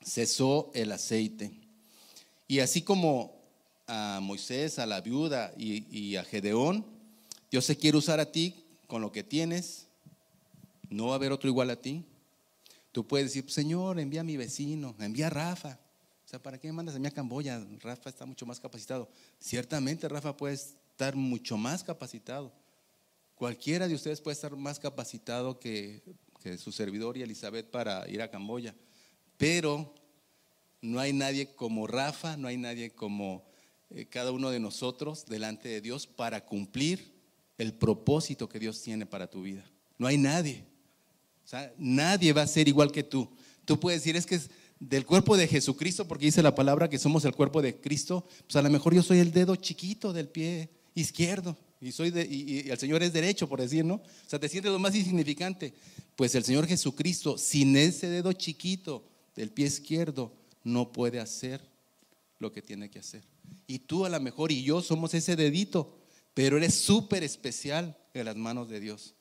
cesó 0.04 0.70
el 0.74 0.92
aceite. 0.92 1.52
Y 2.48 2.60
así 2.60 2.82
como 2.82 3.40
a 3.86 4.18
Moisés, 4.20 4.78
a 4.78 4.86
la 4.86 5.00
viuda 5.00 5.52
y, 5.56 5.86
y, 5.96 6.16
a 6.16 6.24
Gedeón, 6.24 6.84
Dios 7.50 7.64
se 7.64 7.76
quiere 7.76 7.98
usar 7.98 8.20
a 8.20 8.30
ti 8.30 8.64
con 8.86 9.02
lo 9.02 9.10
que 9.10 9.24
tienes. 9.24 9.86
No 10.88 11.06
va 11.06 11.12
a 11.12 11.16
haber 11.16 11.32
otro 11.32 11.48
igual 11.48 11.70
a 11.70 11.76
ti. 11.76 12.04
Tú 12.92 13.06
puedes 13.06 13.28
decir, 13.28 13.50
Señor, 13.50 13.98
envía 14.00 14.20
a 14.20 14.24
mi 14.24 14.36
vecino, 14.36 14.94
envía 14.98 15.28
a 15.28 15.30
Rafa. 15.30 15.78
O 16.24 16.28
sea, 16.28 16.40
¿para 16.40 16.58
qué 16.58 16.68
me 16.68 16.74
mandas 16.74 16.94
a 16.94 16.98
mí 16.98 17.06
a 17.06 17.10
Camboya? 17.10 17.64
Rafa 17.80 18.10
está 18.10 18.26
mucho 18.26 18.46
más 18.46 18.60
capacitado. 18.60 19.08
Ciertamente 19.38 20.08
Rafa 20.08 20.36
puede 20.36 20.54
estar 20.54 21.16
mucho 21.16 21.56
más 21.56 21.82
capacitado. 21.82 22.52
Cualquiera 23.34 23.88
de 23.88 23.94
ustedes 23.94 24.20
puede 24.20 24.34
estar 24.34 24.54
más 24.54 24.78
capacitado 24.78 25.58
que, 25.58 26.02
su 26.58 26.72
servidor 26.72 27.16
y 27.16 27.22
Elizabeth 27.22 27.70
para 27.70 28.08
ir 28.08 28.22
a 28.22 28.30
Camboya. 28.30 28.74
Pero 29.36 29.94
no 30.82 31.00
hay 31.00 31.12
nadie 31.12 31.54
como 31.54 31.86
Rafa, 31.86 32.36
no 32.36 32.48
hay 32.48 32.56
nadie 32.56 32.90
como 32.90 33.44
eh, 33.90 34.06
cada 34.06 34.30
uno 34.30 34.50
de 34.50 34.60
nosotros 34.60 35.26
delante 35.26 35.68
de 35.68 35.80
Dios 35.80 36.06
para 36.06 36.44
cumplir 36.44 37.19
el 37.60 37.74
propósito 37.74 38.48
que 38.48 38.58
Dios 38.58 38.80
tiene 38.80 39.04
para 39.04 39.28
tu 39.28 39.42
vida. 39.42 39.62
No 39.98 40.06
hay 40.06 40.16
nadie. 40.16 40.64
O 41.44 41.48
sea, 41.48 41.70
nadie 41.76 42.32
va 42.32 42.42
a 42.42 42.46
ser 42.46 42.68
igual 42.68 42.90
que 42.90 43.02
tú. 43.02 43.28
Tú 43.66 43.78
puedes 43.78 44.00
decir, 44.00 44.16
es 44.16 44.24
que 44.24 44.36
es 44.36 44.50
del 44.78 45.04
cuerpo 45.04 45.36
de 45.36 45.46
Jesucristo, 45.46 46.08
porque 46.08 46.24
dice 46.24 46.42
la 46.42 46.54
palabra 46.54 46.88
que 46.88 46.98
somos 46.98 47.22
el 47.26 47.34
cuerpo 47.34 47.60
de 47.60 47.78
Cristo. 47.78 48.26
Pues 48.46 48.56
a 48.56 48.62
lo 48.62 48.70
mejor 48.70 48.94
yo 48.94 49.02
soy 49.02 49.18
el 49.18 49.30
dedo 49.30 49.56
chiquito 49.56 50.14
del 50.14 50.28
pie 50.28 50.70
izquierdo. 50.94 51.54
y, 51.82 51.92
soy 51.92 52.10
de, 52.10 52.24
y, 52.24 52.70
el 52.70 52.78
Señor 52.78 53.02
es 53.02 53.12
derecho, 53.12 53.46
por 53.46 53.60
decir, 53.60 53.84
¿no? 53.84 53.96
O 53.96 54.02
sea, 54.26 54.38
te 54.38 54.48
sientes 54.48 54.72
lo 54.72 54.78
más 54.78 54.94
insignificante. 54.94 55.74
Pues 56.16 56.34
el 56.34 56.44
Señor 56.44 56.66
Jesucristo, 56.66 57.36
sin 57.36 57.76
ese 57.76 58.08
dedo 58.08 58.32
chiquito 58.32 59.06
del 59.36 59.50
pie 59.50 59.66
izquierdo, 59.66 60.32
no 60.64 60.92
puede 60.92 61.20
hacer 61.20 61.60
lo 62.38 62.52
que 62.52 62.62
tiene 62.62 62.88
que 62.88 63.00
hacer. 63.00 63.22
Y 63.66 63.80
tú 63.80 64.06
a 64.06 64.08
lo 64.08 64.18
mejor 64.18 64.50
y 64.50 64.62
yo 64.62 64.80
somos 64.80 65.12
ese 65.12 65.36
dedito, 65.36 65.99
pero 66.34 66.56
eres 66.56 66.74
súper 66.74 67.22
especial 67.24 67.96
en 68.14 68.24
las 68.24 68.36
manos 68.36 68.68
de 68.68 68.80
Dios. 68.80 69.14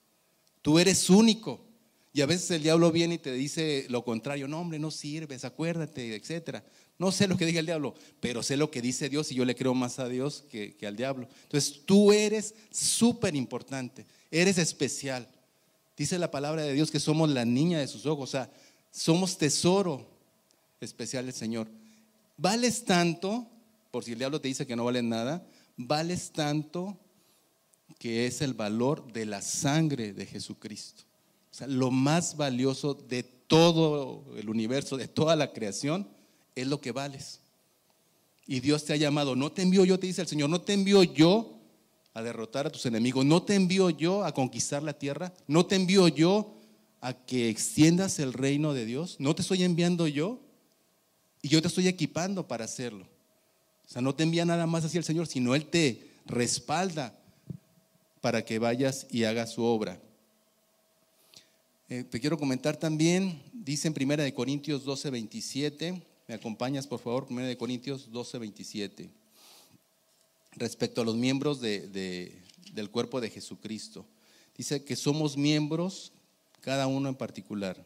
Tú 0.62 0.80
eres 0.80 1.10
único. 1.10 1.65
Y 2.12 2.22
a 2.22 2.26
veces 2.26 2.50
el 2.52 2.63
diablo 2.63 2.91
viene 2.91 3.15
y 3.15 3.19
te 3.19 3.32
dice 3.34 3.86
lo 3.89 4.04
contrario, 4.04 4.48
no 4.48 4.60
hombre, 4.60 4.80
no 4.80 4.89
sirves, 4.89 5.45
acuérdate, 5.45 6.15
etcétera. 6.15 6.63
No 6.98 7.13
sé 7.13 7.28
lo 7.28 7.38
que 7.38 7.45
diga 7.45 7.62
el 7.62 7.65
diablo, 7.65 7.95
pero 8.19 8.43
sé 8.43 8.58
lo 8.58 8.72
que 8.72 8.82
dice 8.82 9.08
Dios 9.08 9.32
y 9.32 9.36
yo 9.36 9.45
le 9.45 9.56
creo 9.56 9.74
más 9.74 10.00
a 10.00 10.10
Dios 10.10 10.43
que, 10.50 10.76
al 10.86 10.98
diablo. 10.98 11.30
Entonces 11.43 11.82
tú 11.86 12.12
eres 12.12 12.56
súper 12.72 13.36
importante, 13.36 14.06
eres 14.32 14.58
especial. 14.58 15.28
Dice 15.95 16.19
la 16.19 16.32
palabra 16.32 16.63
de 16.63 16.74
Dios 16.74 16.91
que 16.91 17.00
somos 17.00 17.30
la 17.30 17.45
niña 17.45 17.80
de 17.80 17.88
sus 17.88 18.06
ojos, 18.06 18.30
o 18.30 18.32
sea, 18.32 18.52
somos 18.91 19.38
tesoro 19.38 20.10
especial 20.82 21.26
del 21.26 21.34
Señor. 21.34 21.67
Vales 22.38 22.84
tanto, 22.84 23.48
por 23.91 24.04
si 24.04 24.13
el 24.13 24.17
diablo 24.17 24.41
te 24.41 24.48
dice 24.48 24.67
que 24.67 24.76
no 24.76 24.86
vales 24.86 25.04
nada, 25.04 25.45
vales 25.80 26.32
tanto 26.32 26.98
que 27.98 28.28
es 28.28 28.42
el 28.42 28.54
valor 28.54 29.12
de 29.12 29.26
la 29.26 29.42
sangre 29.42 30.13
de 30.13 30.26
Jesucristo. 30.26 31.04
O 31.52 31.54
sea, 31.54 31.68
lo 31.68 31.89
más 31.89 32.38
valioso 32.38 32.94
de 32.94 33.24
todo 33.24 34.26
el 34.38 34.50
universo, 34.50 34.98
de 34.98 35.08
toda 35.08 35.36
la 35.36 35.54
creación, 35.54 36.08
es 36.56 36.68
lo 36.68 36.82
que 36.82 36.92
vales. 36.92 37.39
Y 38.46 38.60
Dios 38.60 38.84
te 38.86 38.94
ha 38.94 38.98
llamado, 38.98 39.36
no 39.36 39.52
te 39.52 39.62
envío 39.62 39.86
yo, 39.86 40.00
te 40.00 40.08
dice 40.08 40.22
el 40.22 40.28
Señor, 40.28 40.50
no 40.50 40.62
te 40.62 40.74
envío 40.74 41.04
yo 41.04 41.58
a 42.13 42.22
derrotar 42.22 42.68
a 42.68 42.72
tus 42.72 42.86
enemigos, 42.86 43.26
no 43.26 43.44
te 43.44 43.56
envío 43.56 43.89
yo 43.89 44.26
a 44.26 44.34
conquistar 44.34 44.84
la 44.84 44.94
tierra, 44.94 45.34
no 45.48 45.65
te 45.65 45.76
envío 45.76 46.08
yo 46.08 46.58
a 47.00 47.13
que 47.13 47.50
extiendas 47.50 48.20
el 48.20 48.34
reino 48.34 48.74
de 48.74 48.86
Dios, 48.86 49.15
no 49.20 49.34
te 49.34 49.44
estoy 49.44 49.63
enviando 49.63 50.08
yo 50.08 50.39
y 51.42 51.48
yo 51.48 51.62
te 51.62 51.70
estoy 51.70 51.88
equipando 51.88 52.48
para 52.48 52.65
hacerlo. 52.65 53.08
O 53.89 53.91
sea, 53.91 54.04
no 54.04 54.13
te 54.13 54.21
envía 54.21 54.45
nada 54.45 54.67
más 54.67 54.86
hacia 54.86 54.99
el 54.99 55.04
Señor, 55.04 55.25
sino 55.25 55.56
Él 55.56 55.65
te 55.65 56.12
respalda 56.28 57.17
para 58.21 58.45
que 58.45 58.60
vayas 58.60 59.08
y 59.10 59.23
hagas 59.23 59.52
su 59.54 59.63
obra. 59.63 59.99
Eh, 61.89 62.04
te 62.04 62.19
quiero 62.19 62.38
comentar 62.38 62.78
también, 62.78 63.41
dice 63.52 63.88
en 63.88 63.95
1 63.99 64.34
Corintios 64.36 64.84
12, 64.86 65.10
27, 65.10 66.04
¿Me 66.30 66.36
acompañas, 66.36 66.86
por 66.86 66.99
favor? 66.99 67.25
1 67.28 67.58
Corintios 67.58 68.12
12, 68.12 68.38
27. 68.38 69.10
Respecto 70.52 71.02
a 71.02 71.04
los 71.04 71.15
miembros 71.15 71.60
del 71.60 72.89
cuerpo 72.91 73.19
de 73.19 73.32
Jesucristo. 73.32 74.06
Dice 74.56 74.84
que 74.84 74.95
somos 74.95 75.36
miembros, 75.36 76.12
cada 76.62 76.86
uno 76.86 77.10
en 77.10 77.15
particular. 77.15 77.84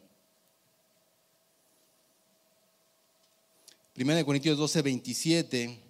1 3.96 4.24
Corintios 4.26 4.58
12, 4.58 4.82
27 4.82 5.80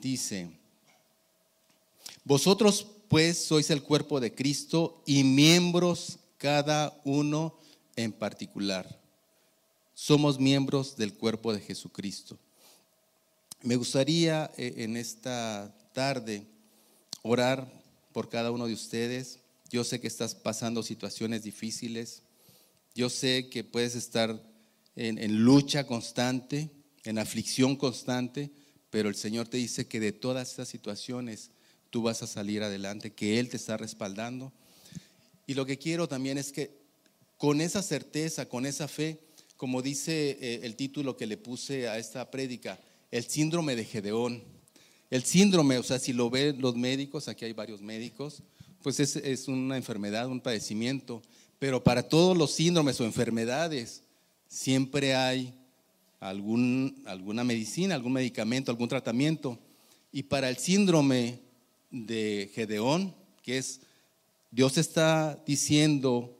dice, 0.00 0.50
vosotros 2.24 2.86
pues 3.08 3.38
sois 3.38 3.70
el 3.70 3.82
cuerpo 3.82 4.20
de 4.20 4.34
Cristo 4.34 5.02
y 5.06 5.24
miembros 5.24 6.18
cada 6.36 7.00
uno 7.04 7.58
en 7.96 8.12
particular 8.12 8.98
somos 9.98 10.38
miembros 10.38 10.96
del 10.96 11.12
cuerpo 11.12 11.52
de 11.52 11.58
Jesucristo. 11.58 12.38
Me 13.62 13.74
gustaría 13.74 14.48
eh, 14.56 14.74
en 14.76 14.96
esta 14.96 15.74
tarde 15.92 16.46
orar 17.22 17.68
por 18.12 18.28
cada 18.28 18.52
uno 18.52 18.68
de 18.68 18.74
ustedes. 18.74 19.40
Yo 19.72 19.82
sé 19.82 19.98
que 19.98 20.06
estás 20.06 20.36
pasando 20.36 20.84
situaciones 20.84 21.42
difíciles. 21.42 22.22
Yo 22.94 23.10
sé 23.10 23.48
que 23.50 23.64
puedes 23.64 23.96
estar 23.96 24.40
en, 24.94 25.44
lucha 25.44 25.84
constante, 25.84 26.70
en 27.02 27.18
aflicción 27.18 27.74
constante, 27.74 28.52
pero 28.90 29.08
el 29.08 29.14
Señor 29.14 29.48
te 29.48 29.56
dice 29.56 29.86
que 29.86 30.00
de 30.00 30.12
todas 30.12 30.50
estas 30.50 30.68
situaciones 30.68 31.50
tú 31.90 32.02
vas 32.02 32.22
a 32.22 32.26
salir 32.26 32.62
adelante, 32.62 33.12
que 33.12 33.38
Él 33.38 33.48
te 33.48 33.56
está 33.56 33.76
respaldando. 33.76 34.52
Y 35.46 35.54
lo 35.54 35.66
que 35.66 35.78
quiero 35.78 36.08
también 36.08 36.38
es 36.38 36.52
que 36.52 36.78
con 37.36 37.60
esa 37.60 37.82
certeza, 37.82 38.48
con 38.48 38.66
esa 38.66 38.88
fe, 38.88 39.20
como 39.56 39.82
dice 39.82 40.38
eh, 40.40 40.60
el 40.62 40.76
título 40.76 41.16
que 41.16 41.26
le 41.26 41.36
puse 41.36 41.88
a 41.88 41.98
esta 41.98 42.30
prédica, 42.30 42.78
el 43.10 43.24
síndrome 43.24 43.76
de 43.76 43.84
Gedeón. 43.84 44.42
El 45.10 45.24
síndrome, 45.24 45.78
o 45.78 45.82
sea, 45.82 45.98
si 45.98 46.12
lo 46.12 46.28
ven 46.28 46.60
los 46.60 46.76
médicos, 46.76 47.28
aquí 47.28 47.46
hay 47.46 47.54
varios 47.54 47.80
médicos, 47.80 48.42
pues 48.82 49.00
es, 49.00 49.48
una 49.48 49.76
enfermedad, 49.76 50.28
un 50.28 50.40
padecimiento, 50.40 51.22
pero 51.58 51.82
para 51.82 52.02
todos 52.02 52.36
los 52.36 52.52
síndromes 52.52 53.00
o 53.00 53.04
enfermedades 53.04 54.02
siempre 54.48 55.14
hay 55.14 55.54
algún, 56.20 57.02
alguna 57.06 57.44
medicina, 57.44 57.94
algún 57.94 58.12
medicamento, 58.12 58.70
algún 58.70 58.88
tratamiento. 58.88 59.58
Y 60.12 60.24
para 60.24 60.48
el 60.48 60.56
síndrome 60.56 61.40
de 61.90 62.50
Gedeón, 62.54 63.14
que 63.42 63.58
es 63.58 63.80
Dios 64.50 64.78
está 64.78 65.42
diciendo 65.46 66.34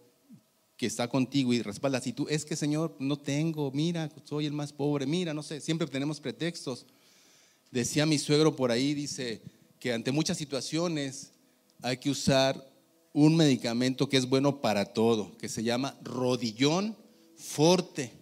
que 0.76 0.86
está 0.86 1.08
contigo 1.08 1.52
y 1.52 1.60
respalda. 1.60 2.00
Si 2.00 2.12
tú 2.12 2.26
es 2.30 2.44
que 2.44 2.56
Señor, 2.56 2.96
no 2.98 3.16
tengo, 3.16 3.70
mira, 3.72 4.10
soy 4.24 4.46
el 4.46 4.52
más 4.52 4.72
pobre, 4.72 5.06
mira, 5.06 5.34
no 5.34 5.42
sé, 5.42 5.60
siempre 5.60 5.88
tenemos 5.88 6.20
pretextos. 6.20 6.86
Decía 7.70 8.06
mi 8.06 8.16
suegro 8.18 8.56
por 8.56 8.70
ahí, 8.70 8.94
dice 8.94 9.42
que 9.80 9.92
ante 9.92 10.12
muchas 10.12 10.38
situaciones 10.38 11.32
hay 11.82 11.98
que 11.98 12.10
usar 12.10 12.66
un 13.12 13.36
medicamento 13.36 14.08
que 14.08 14.16
es 14.16 14.28
bueno 14.28 14.60
para 14.60 14.86
todo, 14.86 15.36
que 15.38 15.48
se 15.48 15.62
llama 15.62 15.96
rodillón 16.02 16.96
forte. 17.36 18.12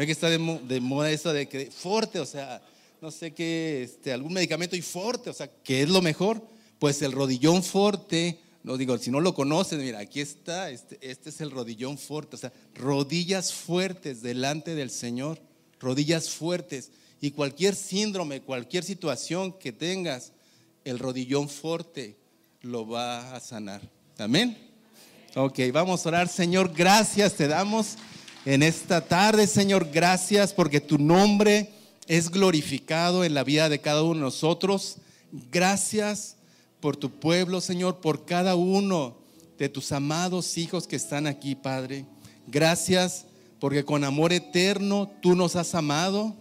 Ve 0.00 0.06
que 0.06 0.12
está 0.12 0.30
de, 0.30 0.38
moda 0.80 1.10
eso 1.10 1.30
de 1.30 1.46
que 1.46 1.70
forte, 1.70 2.20
o 2.20 2.24
sea, 2.24 2.62
no 3.02 3.10
sé 3.10 3.32
qué, 3.32 3.82
este, 3.82 4.14
algún 4.14 4.32
medicamento 4.32 4.74
y 4.74 4.80
forte, 4.80 5.28
o 5.28 5.34
sea, 5.34 5.50
¿qué 5.62 5.82
es 5.82 5.90
lo 5.90 6.00
mejor? 6.00 6.42
Pues 6.78 7.02
el 7.02 7.12
rodillón 7.12 7.62
forte 7.62 8.38
no 8.62 8.78
digo, 8.78 8.96
si 8.96 9.10
no 9.10 9.20
lo 9.20 9.34
conocen, 9.34 9.80
mira, 9.80 9.98
aquí 9.98 10.22
está, 10.22 10.70
este, 10.70 10.98
este 11.02 11.28
es 11.28 11.42
el 11.42 11.50
rodillón 11.50 11.98
fuerte, 11.98 12.36
o 12.36 12.38
sea, 12.38 12.50
rodillas 12.74 13.52
fuertes 13.52 14.22
delante 14.22 14.74
del 14.74 14.90
Señor, 14.90 15.38
rodillas 15.78 16.30
fuertes. 16.30 16.92
Y 17.20 17.32
cualquier 17.32 17.74
síndrome, 17.74 18.40
cualquier 18.40 18.84
situación 18.84 19.52
que 19.52 19.70
tengas, 19.70 20.32
el 20.84 20.98
rodillón 20.98 21.50
fuerte 21.50 22.16
lo 22.62 22.88
va 22.88 23.36
a 23.36 23.40
sanar. 23.40 23.82
Amén. 24.16 24.56
Ok, 25.36 25.58
vamos 25.74 26.06
a 26.06 26.08
orar, 26.08 26.28
Señor, 26.28 26.72
gracias 26.74 27.34
te 27.34 27.48
damos 27.48 27.96
en 28.46 28.62
esta 28.62 29.02
tarde, 29.02 29.46
Señor, 29.46 29.90
gracias 29.92 30.54
porque 30.54 30.80
tu 30.80 30.98
nombre 30.98 31.70
es 32.06 32.30
glorificado 32.30 33.22
en 33.22 33.34
la 33.34 33.44
vida 33.44 33.68
de 33.68 33.80
cada 33.80 34.02
uno 34.02 34.14
de 34.14 34.20
nosotros. 34.20 34.96
Gracias 35.52 36.36
por 36.80 36.96
tu 36.96 37.10
pueblo, 37.10 37.60
Señor, 37.60 38.00
por 38.00 38.24
cada 38.24 38.54
uno 38.54 39.18
de 39.58 39.68
tus 39.68 39.92
amados 39.92 40.56
hijos 40.56 40.86
que 40.86 40.96
están 40.96 41.26
aquí, 41.26 41.54
Padre. 41.54 42.06
Gracias 42.46 43.26
porque 43.58 43.84
con 43.84 44.04
amor 44.04 44.32
eterno 44.32 45.10
tú 45.20 45.36
nos 45.36 45.54
has 45.54 45.74
amado. 45.74 46.34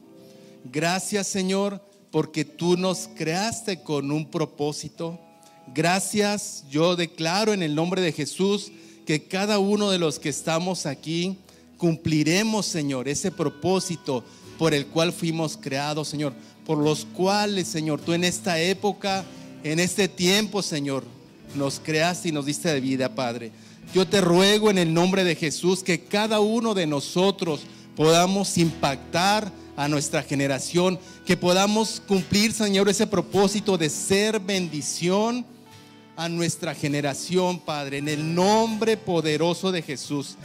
Gracias, 0.63 1.27
Señor, 1.27 1.83
porque 2.11 2.45
tú 2.45 2.77
nos 2.77 3.09
creaste 3.13 3.83
con 3.83 4.11
un 4.11 4.31
propósito. 4.31 5.19
Gracias, 5.75 6.63
yo 6.69 6.95
declaro 6.95 7.53
en 7.53 7.61
el 7.61 7.75
nombre 7.75 8.01
de 8.01 8.13
Jesús 8.13 8.71
que 9.05 9.27
cada 9.27 9.59
uno 9.59 9.91
de 9.91 9.99
los 9.99 10.17
que 10.17 10.29
estamos 10.29 10.85
aquí 10.85 11.37
cumpliremos, 11.79 12.67
Señor, 12.67 13.07
ese 13.07 13.31
propósito 13.31 14.23
por 14.59 14.75
el 14.75 14.85
cual 14.85 15.11
fuimos 15.11 15.57
creados, 15.57 16.09
Señor, 16.09 16.33
por 16.65 16.77
los 16.77 17.05
cuales, 17.05 17.67
Señor, 17.67 17.99
tú 18.01 18.13
en 18.13 18.23
esta 18.23 18.59
época 18.59 19.25
en 19.63 19.79
este 19.79 20.07
tiempo, 20.07 20.61
Señor, 20.61 21.03
nos 21.55 21.79
creaste 21.79 22.29
y 22.29 22.31
nos 22.31 22.45
diste 22.45 22.69
de 22.69 22.79
vida, 22.79 23.13
Padre. 23.13 23.51
Yo 23.93 24.07
te 24.07 24.21
ruego 24.21 24.69
en 24.69 24.77
el 24.77 24.93
nombre 24.93 25.23
de 25.23 25.35
Jesús 25.35 25.83
que 25.83 26.01
cada 26.01 26.39
uno 26.39 26.73
de 26.73 26.87
nosotros 26.87 27.61
podamos 27.95 28.57
impactar 28.57 29.51
a 29.75 29.87
nuestra 29.87 30.23
generación, 30.23 30.99
que 31.25 31.35
podamos 31.35 32.01
cumplir, 32.07 32.53
Señor, 32.53 32.87
ese 32.87 33.07
propósito 33.07 33.77
de 33.77 33.89
ser 33.89 34.39
bendición 34.39 35.45
a 36.15 36.29
nuestra 36.29 36.75
generación, 36.75 37.59
Padre, 37.59 37.97
en 37.97 38.09
el 38.09 38.35
nombre 38.35 38.97
poderoso 38.97 39.71
de 39.71 39.81
Jesús. 39.81 40.35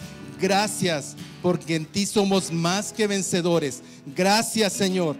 Gracias 0.41 1.17
porque 1.43 1.77
en 1.77 1.87
ti 1.87 2.07
somos 2.07 2.53
más 2.53 2.93
que 2.93 3.07
vencedores. 3.07 3.83
Gracias, 4.15 4.73
Señor, 4.73 5.17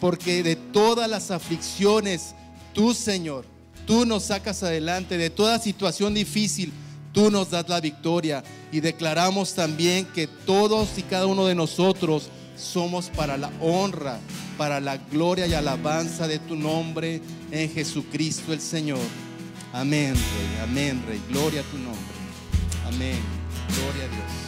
porque 0.00 0.42
de 0.42 0.56
todas 0.56 1.08
las 1.08 1.30
aflicciones 1.30 2.34
Tú, 2.78 2.94
Señor, 2.94 3.44
tú 3.88 4.06
nos 4.06 4.26
sacas 4.26 4.62
adelante 4.62 5.18
de 5.18 5.30
toda 5.30 5.58
situación 5.58 6.14
difícil. 6.14 6.72
Tú 7.12 7.28
nos 7.28 7.50
das 7.50 7.68
la 7.68 7.80
victoria 7.80 8.44
y 8.70 8.78
declaramos 8.78 9.54
también 9.54 10.04
que 10.06 10.28
todos 10.28 10.96
y 10.96 11.02
cada 11.02 11.26
uno 11.26 11.46
de 11.46 11.56
nosotros 11.56 12.28
somos 12.56 13.10
para 13.10 13.36
la 13.36 13.50
honra, 13.60 14.20
para 14.56 14.78
la 14.78 14.98
gloria 14.98 15.48
y 15.48 15.54
alabanza 15.54 16.28
de 16.28 16.38
tu 16.38 16.54
nombre 16.54 17.20
en 17.50 17.68
Jesucristo 17.68 18.52
el 18.52 18.60
Señor. 18.60 19.00
Amén, 19.72 20.14
Rey. 20.14 20.62
Amén, 20.62 21.02
Rey. 21.08 21.20
Gloria 21.28 21.62
a 21.62 21.64
tu 21.64 21.78
nombre. 21.78 22.00
Amén. 22.86 23.18
Gloria 23.74 24.04
a 24.04 24.08
Dios. 24.08 24.47